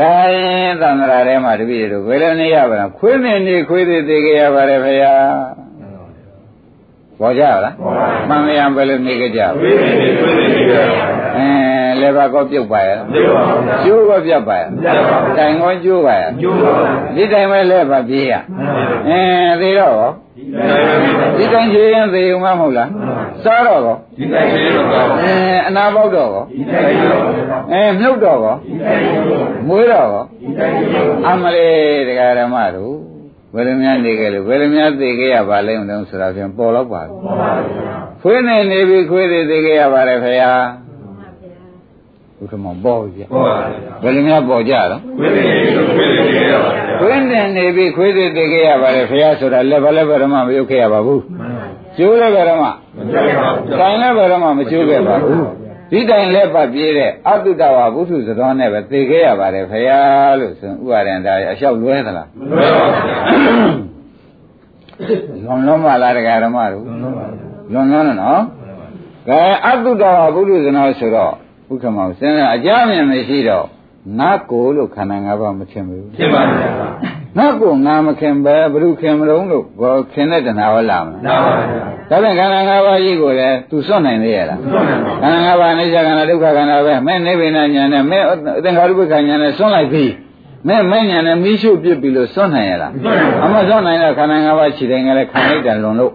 [0.00, 5.34] ကိုင်းသံဃာထဲမှာတပည့်တို့ဘယ်လိုနေရပါလဲခွေးနေနေခွေးသေးသေးကြရပါတယ်ဖေယား
[7.20, 7.74] ပေါ်ကြလား
[8.28, 11.06] မှန်မရဘယ်လိုနေကြကြဝိသေနေဝိသေနေကြပါဗျာ
[11.36, 11.63] အဲ
[12.04, 18.32] လေဘာကောပြုတ်ပါရဲ့ပြုတ်ပါဗျာကျိုးကောပြတ်ပါရဲ့ပြတ်ပါဗျာတိုင်ကောကျိုးပါရဲ့ကျိုးပါဗျာဒီတိုင်ပဲလဲပါပြေးရ
[19.08, 22.88] မှန်ပါဗျာအဲသေးတော့ရောဒီတိုင်းပါဗျာဒီတိုင်ချေရင်သေုံမမဟုတ်လား
[23.44, 25.34] စားတော့ရောဒီတိုင်းရှိလို့ပါအဲ
[25.68, 32.94] အနာပေါက်တော့ရောဒီတိုင်းရှိလို့ပါအဲမြုပ်တော့ရောဒီတိုင်းရှိလို့မွေးတော့ရောဒီတိုင်းရှိလို့အမလေးတရားဓမ္မတို့
[33.54, 40.52] ဘယ်လိုများနေကြလို့ဘယ်လိုများသိခဲ့ရပါလဲမလို့ဆိုတာဖြင့်ပေါ်တော့ပါဘူးပါပါဗျာခွေးနေနေပြီခွေးတွေသိခဲ့ရပါတယ်ဖေဟာ
[42.50, 51.22] ဘုရားမောပေါ်ပြီဗျဟုတ်ပါဗျာဘယ်လိုများပေါ်ကြတော့ဝိသေနေလို့ဝိသေနေကြပါဗျာခွေးနေနေပြီခွေးတွေသိခဲ့ရပါတယ်ဖေဟာဆိုတာလည်းဘာလဲဘယ်တော့မှမယုတ်ခဲ့ရပါဘူး
[51.96, 52.70] ကျိုးလည်းဘယ်တော့မှမ
[53.12, 55.44] ကြောက်ပါဘူးတိုင်လည်းဘယ်တော့မှမကျိုးခဲ့ပါဘူး
[55.90, 60.00] ဒီတိုင်လည်းပတ်ပြေးတဲ့အတုတဝဘုထုသတော်နဲ့ပဲသိခဲ့ရပါတယ်ဖေဟာ
[60.38, 62.86] လို့ဆိုဥပါဒံဒါအလျှောက်လွဲသလားမလွယ်ပါ
[64.96, 68.42] ဘူးလွန်လွန်ပါလားတရားဓမ္မတို့လွန်ပါဘူးလွန်လွန်နော်
[69.28, 71.34] ကဲအတုတဝဘုထုသနောဆိုတော့
[71.68, 73.66] ဘုခမောစဉ်းစားအကြမ်းမြင်မရှိတော့
[74.18, 76.70] ငါကိုလို့ခန္ဓာ၅ပါးမထင်ဘူးဖြစ်ပါဗျာ
[77.38, 88.22] ငါကိုငါမခင်ပဲဘုရုခင်မလုံးလို့ဘောခင်တဲ့တဏှာဝလာမလားနာပါဗျာဒါပြန်ခန္ဓာ၅ပါးကြီးကိုလည်းသူစွန့်နိုင်သေးရဲ့လားလွန်ပါဘူးခန္ဓာ၅ပါးအနိစ္စခန္ဓာဒုက္ခခန္ဓာပဲမဲ့နိဗ္ဗာန်ညာနဲ့မဲ့
[88.64, 90.04] သင်္ခါရုပ္ပခဉာဏ်နဲ့စွန့်လိုက်ပြီ
[90.68, 92.92] မဲ့မဲ့ညာနဲ့မိရှုပြစ်ပြီလို့စွန့်နိုင်ရလား
[93.44, 96.12] အမစွန့်နိုင်တော့ခန္ဓာ၅ပါးခြေတိုင်းကလည်းခံလိုက်တယ်လွန်လို့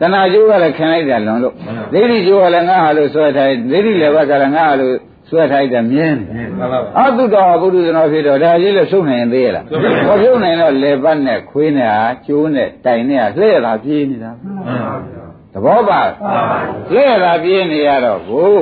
[0.00, 1.54] တဏှာကျိုးကလည်းခံလိုက်တယ်လွန်လို့
[1.92, 4.94] ဒိဋ္ဌိကျိုးကလည်းငါဟာလို့ဆွဲထားဒိဋ္ဌိလည်းဘက်ကလည်းငါဟာလို့
[5.28, 9.64] ဆွဲထားတယ်မြင်းတယ်မှန်ပါပါအတုတော်ဘုရုဇနောဖြစ်တော့ဒါကြီးလည်းရှုံနိုင်ရင်သေးရလား
[10.08, 16.58] မရှုံနိုင်တော့လေပတ်နဲ့ခွေးနဲ့ဟာကျိုးနဲ့တိုင်နဲ့ဟာလှည့်တာပြေးနေတာမှန်ပါဗျာသဘောပါမှန်ပါပါ
[16.94, 18.56] လဲ့တာပြင်းနေရတော့ကို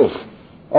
[0.75, 0.77] ဩ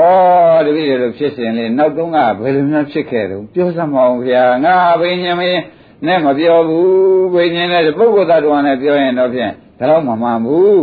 [0.66, 5.62] တပည့်တွေဖြစ်စဉ်လေးနောက်တုန်းကဘယ်လိုများဖြစ်ခဲ့တုန်းပြောစမ်းမအောင်ဗျာငါဘိညာမင်း
[6.06, 10.80] နဲ့မပြောဘူးဘိညာနဲ့ပုဂ္ဂိုလ်သတ္တဝါနဲ့ပြောရင်တော့ဖြင့်ဒါတော့မမှန်ဘူး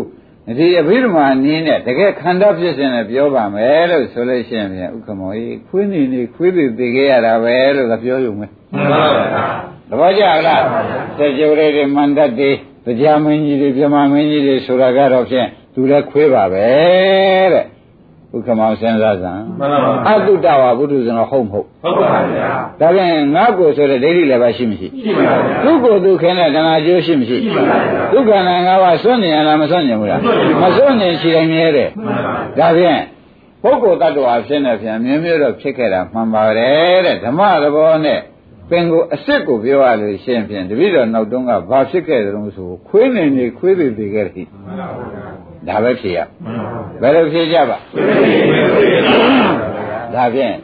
[0.57, 8.51] ဒီအဘိဓမ္မာနည်းနဲ့တကယ်ခန္ဓာဖြစ်စဉ်နဲ့ပြောပါမယ်လို့ဆိုလို့ရှိရင်ဖြင့်ဥက္ကမောကြီးခွေးနေနေခွေးတွေသိခဲ့ရတာပဲလို့သာပြောရုံပဲမှန်
[8.91, 9.45] ပါဗျာ
[9.89, 10.61] သဘောကျလား
[11.17, 12.51] တဲ့ကြိုးတွေမန္တတ်တွေ
[12.85, 16.67] တရားမင်းကြီးတွေပြမမင်းကြီးတွေဆိုတာကတော့ဖြင့်သူလည်းခွေးပါပဲ
[17.53, 17.65] တဲ့
[18.35, 27.37] ဥက္ကမောစဉ်းစားစမ်းမှန်ပါပါအတုတဝါဘုဒ္ဓဇင်တော်ဟုတ်မဟုတ်ဟုတ်ပါဗျာဒါပြန်ငါ့ကိုဆိုတဲ့ဒိဋ္ဌိလည်းပဲရှိမရှိရှိပါဗျာသူ့ကိုယ်သူခင်းတဲ့တဏှာကျိုးရှိမရှိ
[28.13, 30.21] ဒုက္ခနာငါးပါးစွန့်နေရလားမစွန့်နေဘူးလား
[30.61, 33.01] မစွန့်နေရှိတိုင်းမြဲတယ်မှန်ပါဒါဖြင့်
[33.63, 38.19] ပုဂ္ဂိုလ်တ attva ဖြစ်နေပြန်မြင်းမျိုးတော့ဖြစ်ခဲ့တာမှန်ပါတယ်တဲ့ဓမ္မသဘောနဲ့
[38.69, 45.34] ပင်ကိုအစ်စ်ကိုပြောရလို့ရှင်းဖြင့်တပည့်တော်နောက်တုန်းကဘာဖြစ်ခဲ့တယ်လို့ဆိုခွေးနေနေခွေးတွေတွေခဲ့တယ်မှန်ပါဗျာ
[45.67, 46.59] ဒါပဲဖြစ်ရမှန်
[47.01, 49.15] ပါဘယ်လိုဖြစ်ကြပါဝိသေနေဝိသေနေ
[50.15, 50.55] ဒါဖြင့်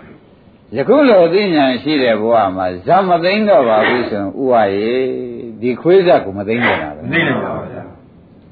[0.76, 4.93] ယခုလိုသိဉာဏ်ရှိတဲ့ဘဝမှာဇမသိမ့်တော့ပါဘူးဆိုရင်ဥဝရေ
[5.62, 7.84] ဒီခွေးဆက်ကိုမသိမ့်တော့တာပဲနေနေပါဗျာ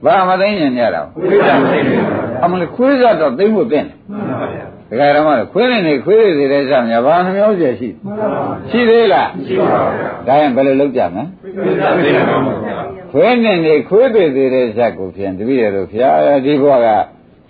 [0.05, 11.71] ဘာမသိမ့်ညင်ကြတာဝိသေနေနေပါဗျာအမလေးခွေးဆက်တော့သိမ့်ဖို့သင့်တယ်မှန်ပါဗျာဒကာရမတို့ခွေးနေနေခွေးတွေတွေတဲ့ဆောင်ညာဘာနှမျိုးကျရှိမှန်ပါဗျာရှိသေးလားရှိပါဗျာဒါရင်ဘယ်လိုလုပ်ကြမလဲဝိ
[12.03, 16.87] သေနေပါဗျာ ခွေးနေနေခွေးတွေတွေတဲ့ဇက်ကိုဖြင့်တပည့်ရတို့ဖျားဒီဘဝက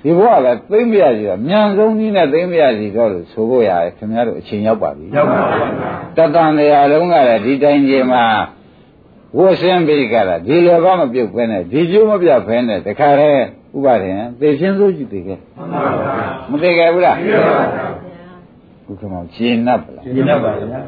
[0.03, 5.39] ဒီဘဝကသိမ့်မရစီတော့မြန်ဆုံးနည်းနဲ့သိမ့်မရစီတော့လို့ဆိုဖို့ရတယ်ခင်ဗျားတို့အချိန်ရောက်ပါပြီရောက်ပါ
[6.17, 8.23] ဗျာတတန်တရားလုံးကလည်းဒီတိုင်းကြီးမှာ
[9.37, 13.43] ဝတ်ဆင်းပြီးကြတာဒီလည်းဘာမပြုတ်ဖဲနဲ့ဒီကျိုးမပြတ်ဖဲနဲ့တခါတည်း
[13.75, 17.65] ဥပါဒင်သေချင်းစိုးကြည့်သေးခဲ့မှန်ပါဗျာမသေးခဲ့ဘူးလားရှိပါဗျာ
[18.85, 20.79] ဩဥက္ကမောင်ရှင်း납ပလားရှင်းတတ်ပါဗျာ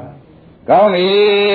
[0.70, 1.08] ကောင်းပြီ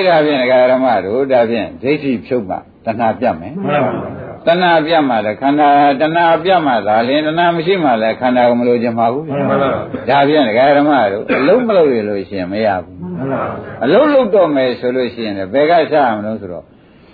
[0.07, 5.68] ဒါဖြင့်ဒကာရမတို့ဒါဖြင့်ဒိဋ္ဌိဖြုတ်မှ တဏှာပြတ်မယ် မှန်ပါဗျာ တဏှာပြတ်မှလည်းခန္ဓာ
[6.00, 9.70] တဏှာပြတ်မှသာလင်တဏှာမရှိမှလည်းခန္ဓာကိုမလို့ချင်ပါဘူး မှန်ပါဗျာ
[10.08, 13.42] ဒါဖြင့်ဒကာရမတို့အလုံးမလို့ရလို့ရှိရင်မရဘူး မှန်ပါဗျာ
[13.84, 16.64] အလုံးလုံးတော့မယ်ဆိုလို့ရှိရင်လည်းဘယ်ကစရမလို့ဆိုတော့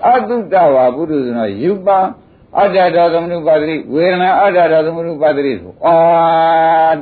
[0.06, 1.98] အတုတဝါပုရုဇနောယူပံ
[2.56, 5.96] အတ္တတော်သမနုပါတိဝေဒနာအတ္တတော်သမနုပါတိဆိုအာ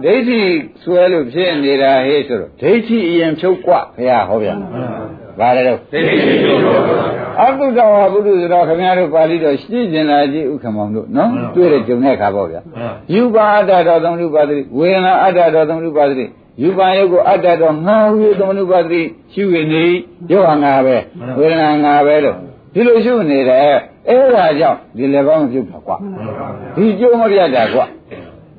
[0.04, 0.42] ဒိဋ္ဌိ
[0.82, 7.05] ဆွဲလို့ဖြစ်နေတာဟေးဆိုတော့ဒိဋ္ဌိအရင်ဖြုတ်กว่าဘုရားဟောပြန် မှန်ပါဗျာ ဘာလဲတော့သိသိသိသိပါဗျာ
[7.41, 16.25] အတုတဝါပုရုဇနောခင်ဗျားတို့ပါဠိတော်ရှင်းကျင်လာကြည့်ဥက္ကမောင်တို့နော်တွေ့တဲ့ကြုံတဲ့အခါပေါ့ဗျာမှန်ပါယူပါအတ္တတော်သမနုပါတိဝေဒနာအတ္တတော်သမနုပါတိ
[16.61, 19.01] ယူပါယုတ်ကိုအတ္တတော်ငါဟုသမနုပါတိ
[19.33, 19.85] ရှိဝေနေ
[20.31, 20.97] ယောဟာငါပဲ
[21.37, 22.35] ဝေဒနာငါပဲလို့
[22.73, 23.77] ဒီလိုရှုနေတယ်
[24.09, 27.85] အဲ့ဒါကြောင့်ဒီလည်းကောင်းပြုတ်တာကွာမှန်ပါဗျာဒီကျိုးမပြတ်တာကွာ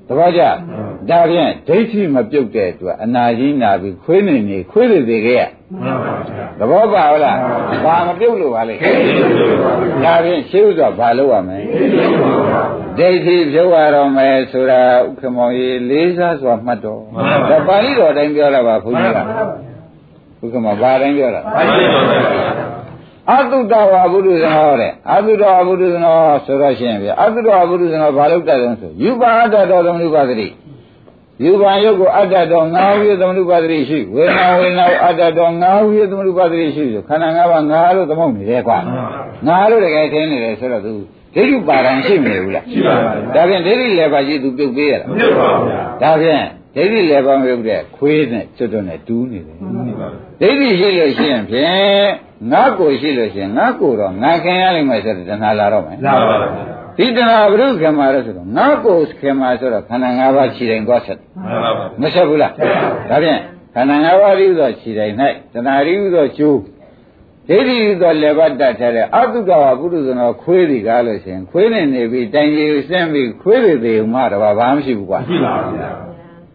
[0.09, 0.43] တပည့်ကြ
[1.11, 5.43] ဒါဖြင့်ဒိဋ္ဌိမပြုတ်တဲ့အတွက်အနာကြီးနာပြီးခွေးနေနေခွေးတွေသေးခဲ့ရ
[5.81, 7.39] မှန်ပါဗျာသဘောပါဟုတ်လား
[7.85, 8.75] ဘာမပြုတ်လို့ပါလေ
[10.05, 11.59] ဒါဖြင့်ရှင်းဥစွာဘာလုပ်ရမလဲ
[12.99, 17.01] ဒိဋ္ဌိပြုတ်ရတော့မယ်ဆိုတာဥက္ကမောင်ကြီးလေးစားစွာမှတ်တော်
[17.51, 22.52] ဒါပါဠိတော်တိုင်းပြောတာပါဘုန်းကြီးကဥက္ကမောင်ဘာတိုင်းပြောတာပါဠိတော်ဗျာ
[23.31, 30.49] အတုတဝါဘုရုဇနောတဲ့အတုတဝါဘုရုဇနောဆိုတော့ရှင်ဗျအတုတဝါဘုရုဇနောဘာလို့တတ်တယ်ဆိုယူပါအတ္တတော်သမဏုပါတိ
[31.45, 38.79] ယူပါယုတ်ကိုအတ္တတော်ငါးဝိသမဏုပါတိရှိဝေနာဝေနာအတ္တတော်ငါးဝိသမဏုပါတိရှိဆိုခန္ဓာငါးပါးငါလို့သမုတ်နေတယ်ကွာ
[39.47, 40.93] ငါလို့တကယ်ထင်းနေတယ်ဆိုတော့သူ
[41.35, 46.43] ဒိဋ္ဌိပါဒံရှိမနေဘူးလားရှိပါပါဗျာဒါဖြင့်ဒိဋ္ဌိလည်းပါကြီးသူပြုတ်ပေးရတာမပြုတ်ပါဗျာဒါဖြင့်
[46.75, 50.09] ဒိဋ္ဌိလည်းပါမပြုတ်တဲ့ခွေးနဲ့ကျွတ်တွနဲ့တူးနေတယ်မှန်ပါဗျာ
[50.41, 52.09] ဒိဋ္ဌိရှိလို့ရှိရင်ဖြင့်
[52.53, 56.49] ငါကိုရှိလို့ရှိရင်ငါကိုတော့ငါခင်ရလိမ့်မယ်ဆိုတော့တဏှာလာတော့မယ်လာပါဗျာ
[56.97, 63.41] ဒီတဏှာဘုရုခင်မှာလို့ဆိုတော့ငါကိုခင်မှာဆိုတော့ခန္ဓာ၅ပါးခြေတိုင်းသွားဆက်မှန်ပါဗျာမဆက်ဘူးလားဒါဖြင့်
[63.75, 65.15] ခန္ဓာ၅ပါးရည်သောခြေတိုင်း၌
[65.53, 66.59] တဏှာရည်သောကျိုး
[67.49, 75.91] ဒိဋ္ဌိရည်သောလက်ပတ်တတ်ထားတဲ့အတုကဝပုရုဇနောခွေးတွေကားလို့ရှိရင်ခွေးနဲ့နေပြီးတိုင်ကြီးဆင်းပြီးခွေးတွေသေးမှတော့ဘာမှမရှိဘူးကွာရှိပါဗျာ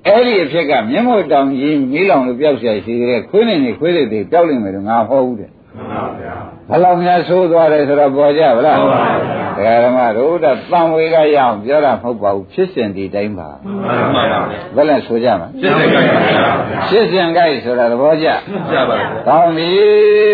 [0.07, 6.35] အဲ့ဒီအဖြစ်ကမျက်မှောက်တောင်ကြီးမီးလောင်လို့ပျောက်เสียရှိတဲ့ခွေးနေနေခွေးတွေသေးပျောက်လိမ့်မယ်လို့ငါဟောဘူးတဲ့ မှန်ပါဗျာ
[6.69, 9.23] ဘယ်လောက်များဆိုးသွားတယ်ဆိုတော့ပေါ်ကြဗလား ဟုတ်ပါဘူး
[9.57, 14.41] ဒကာဓမ္မတို့ဒါတန်ဝေကရအောင်ပြောတာမဟုတ်ပါဘူးဖြစ်စဉ်ဒီတိုင်းပါ မှန်ပါဗျာ
[14.77, 16.49] ဘယ်လဲဆိုကြမှာ ရှင်းတဲ့ကြိုက်ပါဗျာ
[16.89, 18.29] ဖြစ်စဉ်ကြိုက်ဆိုတာသဘောကျ
[18.73, 19.71] ကြပါဗျာ ကောင်းပြီ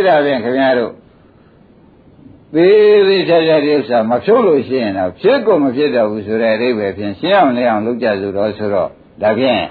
[0.07, 0.93] ဒါဖြင့်ခင်ဗျားတို့
[2.55, 8.91] သေးသေးချာချာဒီဥစ္စာမဖြုတ်လို့ရှိရင်တော့ဖြစ်ကိုမဖြစ်တော့ဘူးဆိုတဲ့အဓိပ္ပာယ်ဖြင့်ရှင်းအောင်လဲအောင်လုပ်ကြစို့တော့ဆိုတော့
[9.24, 9.62] ဒါဖြင့်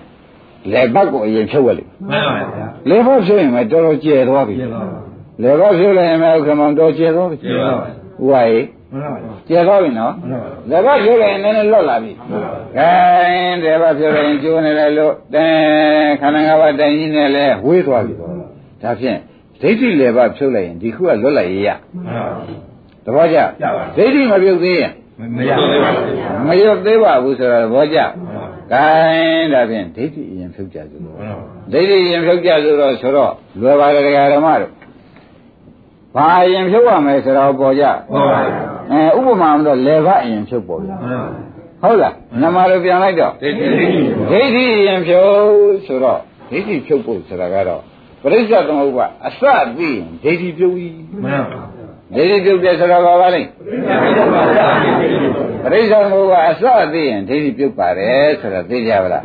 [0.72, 5.00] လက်ဘက်ကိုအရင်ဖြုတ်ရလိမ့်မှန်ပါဗျာလေဘက်ဖြုတ်ရင်မတော်တော်ကျဲသွားပြီရှင်းပါဗျာ
[5.42, 7.76] လေဘက်ဖြုတ်လိုက်ရင်မဥက္ကမောင်တော်ကျဲသွားပြီရှင်းပါဗျာ
[8.22, 8.60] ဥပါရေ
[8.92, 12.12] မှန်ပါဗျာကျဲသွားပြီနော်မှန်ပါလေဘက်ဖြုတ်လိုက်ရင်နည်းနည်းလွတ်လာပြီ
[12.76, 12.94] ဂို
[13.26, 15.46] င်းလေဘက်ဖြုတ်လိုက်ရင်ကျိုးနေတယ်လို့တဲ
[16.20, 18.32] ခန္ဓာငါးပါးတိုင်ကြီးနဲ့လဲဝေးသွားပြီတော့
[18.82, 19.18] ဒါဖြင့်
[19.60, 22.64] ဒိဋ္ဌိလေဘက်ဖြုတ်လိုက်ရင်ဒီခုကလွတ်လိုက်ရရမှန်ပါဗျာ
[23.04, 24.92] သဘောကျကျပါဒိဋ္ဌိမပြုတ်သေးရင်
[25.36, 27.98] မရသေးပါဘူးဗျာမရွတ်သေးပါဘူးဆိုတော့သဘောကျ
[28.70, 31.26] မှန်ပါဂိုင်းဒါဖြင့်ဒိဋ္ဌိအရင်ဖြုတ်ကြစို့မှန်ပါ
[31.72, 34.72] ဒိဋ္ဌိရင်ဖြုတ်ကြဆိုတော့ဆိုတော့လွယ်ပါတယ်တရားဓမ္မတို့
[36.16, 38.54] ဘာရင်ဖြုတ်ရမယ်ဆိုတော့ပေါ်ကြဟုတ်ပါဘူး
[38.90, 41.22] အဲဥပမာမတော့လေဘအရင်ဖြုတ်ပေါ်ကြမှန်
[41.82, 43.66] ပါဟုတ်လားနမလိုပြန်လိုက်တော့ဒိဋ္ဌိ
[44.30, 45.34] ဒိဋ္ဌိဒိဋ္ဌိရင်ဖြုတ်
[45.86, 47.82] ဆိုတော့ဒိဋ္ဌိဖြုတ်ဖို့ဆိုတာကတော့
[48.22, 49.42] ပရိစ္ဆေသမုပ္ပါအစ
[49.76, 50.88] သိရင်ဒိဋ္ဌိပြုတ်ပြီ
[51.22, 51.62] မှန်ပါ
[52.16, 53.40] ဒိဋ္ဌိပြုတ်တယ်ဆိုတော့ဘာပါလဲ
[55.62, 59.22] ပရိစ္ဆေသမုပ္ပါအစသိရင်ဒိဋ္ဌိပြုတ်ပါတယ်ဆိုတော့သိကြပါလား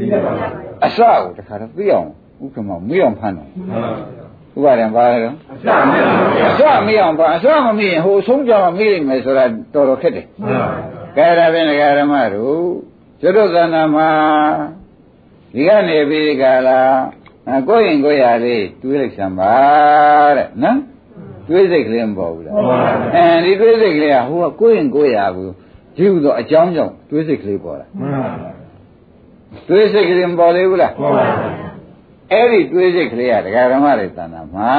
[0.86, 2.08] အစကိုတခါတော့သိအောင်
[2.44, 3.48] ဥက္ကမမေးအောင်ဖမ်းတယ်
[4.58, 10.26] ဥပါဒံပါလဲတော့အစမရအောင်ပါအစမမရင်ဟိုဆုံးကြမှာမေးလိမ့်မယ်ဆိုတာတော်တော်ခက်တယ်
[11.18, 12.68] ကဲဒါဖြင့်ဒကာရမတို့
[13.22, 14.10] ကျွတ်တို့သန္တာမှာ
[15.54, 16.96] ဒီကနေပြီးကြလား
[17.50, 19.56] အကိုယ်ရင်ကိုယ်ရလေးတွေးလိုက်စမ်းပါ
[20.38, 20.78] တဲ့နော်
[21.48, 22.54] တွေးစိတ်ကလေးမပေါ်ဘူးလား
[23.16, 25.54] အဲဒီတွေးစိတ်ကလေးကဟိုကကိုယ်ရင်ကိုယ်ရဘူး
[25.98, 27.88] ဒီဟုသောအကြောင်းကြောင့်တွေးစိတ်ကလေးပေါ်လာ
[29.68, 30.94] တွေးစိတ်ကလေးမပေါ်သေးဘူးလား
[32.32, 34.74] အဲ့ဒီတွေးစိတ်ကလေးကဒကာရမတွေသန္တာမှာ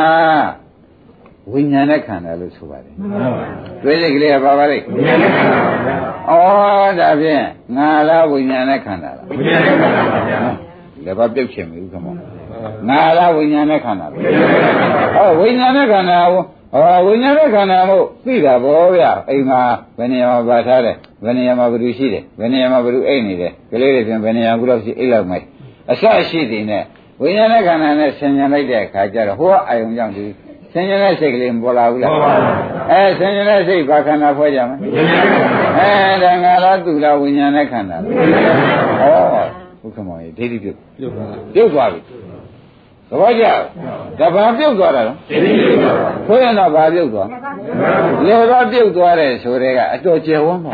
[1.53, 2.95] ဝိညာဉ်နဲ့ခန္ဓာလို့ဆိုပါတယ်
[3.83, 4.81] တွေးစိတ်ကလေးကဘာပါလဲဩ
[6.99, 7.45] ဒါဖြင့်
[7.77, 12.15] ငါလားဝိညာဉ်နဲ့ခန္ဓာလားလည်းဘာပြုတ်ချင်ပြီခမော
[12.89, 14.21] ငါလားဝိညာဉ်နဲ့ခန္ဓာလား
[15.17, 19.61] ဟောဝိညာဉ်နဲ့ခန္ဓာဟောဝိညာဉ်နဲ့ခန္ဓာမို့သိတာဗောဗျအိမ်မှာ
[19.99, 25.44] ဘယ်နေရာမှာပါထားတယ် ဘယ်နေရာမှာဘယ်သူရှိတယ်ဘယ်နေရာမှာဘယ်သူအိတ်နေတယ်ကလေးတွေဖြင့်ဘယ်နေရာကူတော့ရှိအိတ်လောက်မယ်
[25.92, 26.84] အစရှိတယ်နဲ့
[27.22, 30.26] ဝိညာဉ်နဲ့ခန္ဓာနဲ့ဆင်ញံလိုက်တဲ့အခါကျတော့ဟိုကအာယုံကြောင့်ဒီ
[30.74, 32.12] ဆင်ញံတဲ့စိတ်ကလေးမပေါ်လာဘူးလား
[32.92, 34.76] အဲဆင်ញံတဲ့စိတ်ဘာခန္ဓာဖွဲ့ကြမလဲ
[35.80, 41.12] အဲဒါငါလားသူလားဝိညာဉ်နဲ့ခန္ဓာလားဩဘုခမောင်ကြီးဒိဋ္ဌိပြုတ်
[41.54, 42.02] ပြုတ်သွားပြီ
[43.11, 43.45] သဘောကျ
[44.19, 45.13] ဒါဘာပြုတ်သွားတာလဲ
[46.27, 47.29] ဆိုရင်တော့ဘာပြုတ်သွား
[48.27, 50.73] လေဘာပြုတ်သွားတယ်ဆိုတဲ့ကအတော်ကျယ်ဝန်းပါ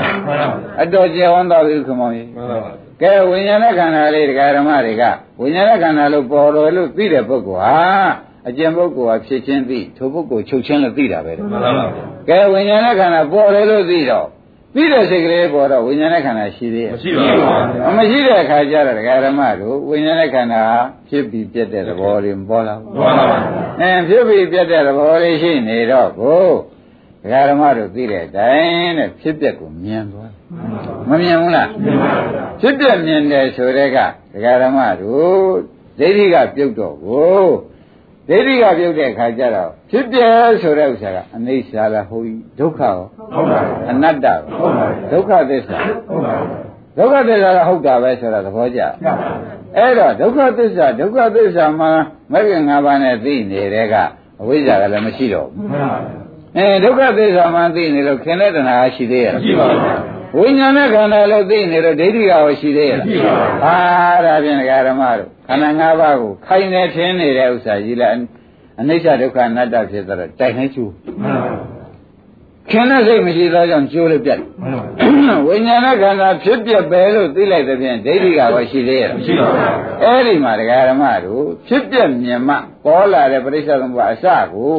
[0.83, 2.29] အတော်ကျယ်ဝန်းတော့ပြီခမောင်းကြီး
[3.03, 5.03] ကဲဝိညာဉ်နဲ့ခန္ဓာလေးတရားဓမ္မတွေက
[5.41, 7.79] ဝိညာဉ်နဲ့ခန္ဓာလို့ပေါ်တော်လို့သိတဲ့ပုဂ္ဂိုလ်ဟာ
[8.49, 11.47] အကျင့်ပုဂ္ဂိုလ်ဟာဖြစ်ချင်းသိထိုပုဂ္ဂိုလ်ချုပ်ချင်းလို့သိတာပဲတဲ့
[12.29, 14.27] ကဲဝိညာဉ်နဲ့ခန္ဓာပေါ်တယ်လို့သိတော့
[14.75, 20.63] ပြီးတဲ့စိတ်ကလေးပေါ်တော့ဝိညာဉ်နဲ့ခန္ဓာရှိသေးရဲ့မရှိပါဘူးမရှိတဲ့အခါကျတော့ဒကာဓမ္မတို့ဝိညာဉ်နဲ့ခန္ဓာ
[21.09, 23.39] ဖြစ်ပြီးပြတ်တဲ့သဘောလေးမပေါ်လာဘူးမှန်ပါပါ။
[23.81, 26.47] အဲဖြစ်ပြီးပြတ်တဲ့သဘောလေးရှိနေတော့ကို
[27.23, 30.33] ဒကာဓမ္မတို့သိတဲ့အတိုင်းတဲ့ဖြစ်ပြက်ကိုမြင်သွား
[31.09, 31.69] မမြင်ဘူးလား
[32.61, 33.99] ဖြစ်ပြက်မြင်တယ်ဆိုတဲ့က
[34.35, 35.45] ဒကာဓမ္မတို့
[35.99, 37.45] ဒိဋ္ဌိကပြုတ်တော့ကို
[38.29, 42.97] ဒိဋ္ဌိကပြုတ်တဲ့အခါကျတော့ဖြစ်ပြက်ဆိုတဲ့ဥစ္စာကအနိစ္စလားဟုတ်ပြီဒုက္ခရော
[43.35, 46.49] ဟုတ်ပါဘူးအနတ္တရောဟုတ်ပါဘူးဒုက္ခသစ္စာဟုတ်ပါဘူး
[46.99, 51.91] ဒုက္ခသစ္စာကဟုတ်တာပဲဆိုတာသဘောကျမှန်ပါဘူးအဲ့တော့ဒုက္ခသစ္စာဒုက္ခသစ္စာမှာ
[52.33, 53.95] မဂ္ဂင်၅ပါးနဲ့သိနေတဲ့က
[54.41, 56.25] အဝိဇ္ဇာကလည်းမရှိတော့ဘူးမှန်ပါဘူး
[56.57, 59.81] အဲဒုက္ခသစ္စာမှသိနေလို့ခင်တဲ့တဏှာရှိသေးရဲ့မရှိပါဘူး
[60.37, 63.77] ဝိညာဉ်နဲ့ခန္ဓာလို့သိနေလို့ဒိဋ္ဌိကရောရှိသေးရဲ့မရှိပါဘူးဟာ
[64.25, 68.13] ဒါဖြင့်ဒကာဓမ္မတို့ ခန္ဓာ၅ပါးကိုခိုင်နေထင်းနေတဲ့ဥစ္စာကြီးလား
[68.81, 70.85] အနိစ္စဒုက္ခအနတ္တဖြစ်တော့တိုက်နေကျူ
[71.23, 71.75] မှန်ပါဘူး
[72.71, 79.63] ခင်တဲ့စိတ်မရှိသောကြောင့်ကျိုးလို့ပြတ်တယ်မှန်ပါဘူးဝိညာဉ်နဲ့ခန္ဓာဖြစ်ပြပဲလို့သိလိုက်တဲ့ဖြင့်ဒိဋ္ဌိကရောရှိသေးရဲ့မရှိပါဘူး
[80.03, 84.77] အဲ့ဒီမှာဒကာဓမ္မတို့ဖြစ်ပြမြင်မှပေါ်လာတဲ့ပရိစ္ဆေသမုပ္ပါအစကို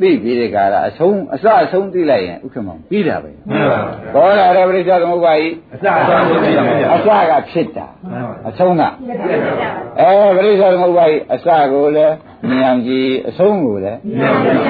[0.00, 8.82] သိပြီးတဲ့ကာလအဆုံးအစအဆုံးသိလိုက်ရင်ဥက္ကမောင်ပြီးတာပဲမှန်ပါဘူးပေါ်လာတဲ့ပရိစ္ဆေသမုပ္ပါဤအစအဆုံးသိတာဗျာအစကဖြစ်တာမှန်ပါအဆုံးက
[10.00, 12.14] အဲပရိစ္ဆေသမုပ္ပါဤအစကိုလည်း
[12.48, 13.98] မြင်အောင်ကြည့်အဆုံးကိုလည်း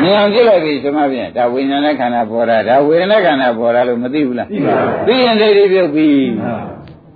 [0.03, 6.09] မြင်အောင်ကြည့်လိုက်ပြီဆိုမှဖြင့်ဒါဝိညာဉ်နဲ့ခန္ဓာပေါ်တာဒါဝေဒနာခန္ဓာပေါ်တာလို့မသိဘူးလားသိပါဘူးသိရင်ဒိဋ္ဌိပြုတ်ပြီ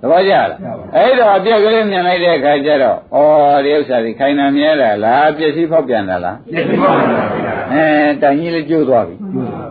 [0.01, 0.47] သဘောကျလား
[0.95, 7.87] အဲ့တော့အပြက်ကလေးမြင်လိုက်တဲ့အခါကျတော့ဩဒီဥစ္စာကြီးခိုင်နာမြဲတာလားပစ္စည်းဖောက်ပြန်တာလားပြည့်စုံပါဘူးဗျာ အဲ
[8.21, 9.15] တိုင်ကြီးလေးကျိုးသွားပြီ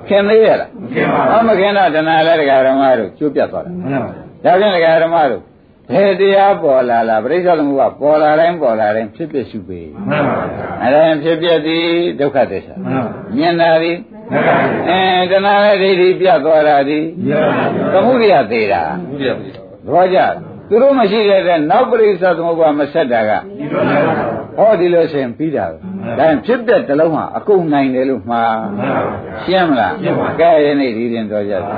[0.09, 5.43] ခင်သေးရလားခင်ပါဟောမခင်တော့တဏှာလည်းတရားဓမ္မတို့ကျိုးပြတ်သွားတာမှန်ပါဘူးဒါဖြင့်တရားဓမ္မတို့
[5.91, 10.51] ဘယ်တရားပေါ်လာလားပရိစ္ဆေသမုပ္ပါပေါ်လာတိုင်းပေါ်လာတိုင်းဖြစ်ဖြစ်ရှုပေမှန်ပါဘူး
[10.83, 11.87] အဲဒါရင်ဖြစ်ဖြစ်သည်
[12.21, 13.97] ဒုက္ခသစ္စာမှန်ပါဘူးမြင်တာသည်
[14.31, 15.01] မှန်ပါဘူးအဲ
[15.33, 19.59] တဏှာနဲ့ဒိဋ္ဌိပြတ်သွားတာသည်ရပါဘူးသမုဒိယသေးတာဘုရားပြီသ
[19.95, 20.33] ဘောကျလား
[20.69, 23.31] သူတို့မရှိတဲ့တဲ့နောက်ပရိစ္ဆသမုပ္ပါမဆက်တာက
[24.57, 25.77] ဟောဒီလိုဆိုရင်ပြီးတာပဲ
[26.19, 28.57] ဒါဖြစ်တဲ့တလုံးဟာအကုန်နိုင်တယ်လို့မှား
[29.45, 29.95] ရှင်းမလား
[30.41, 31.71] ကဲယနေ့ဒီရင်တော်ကြပါ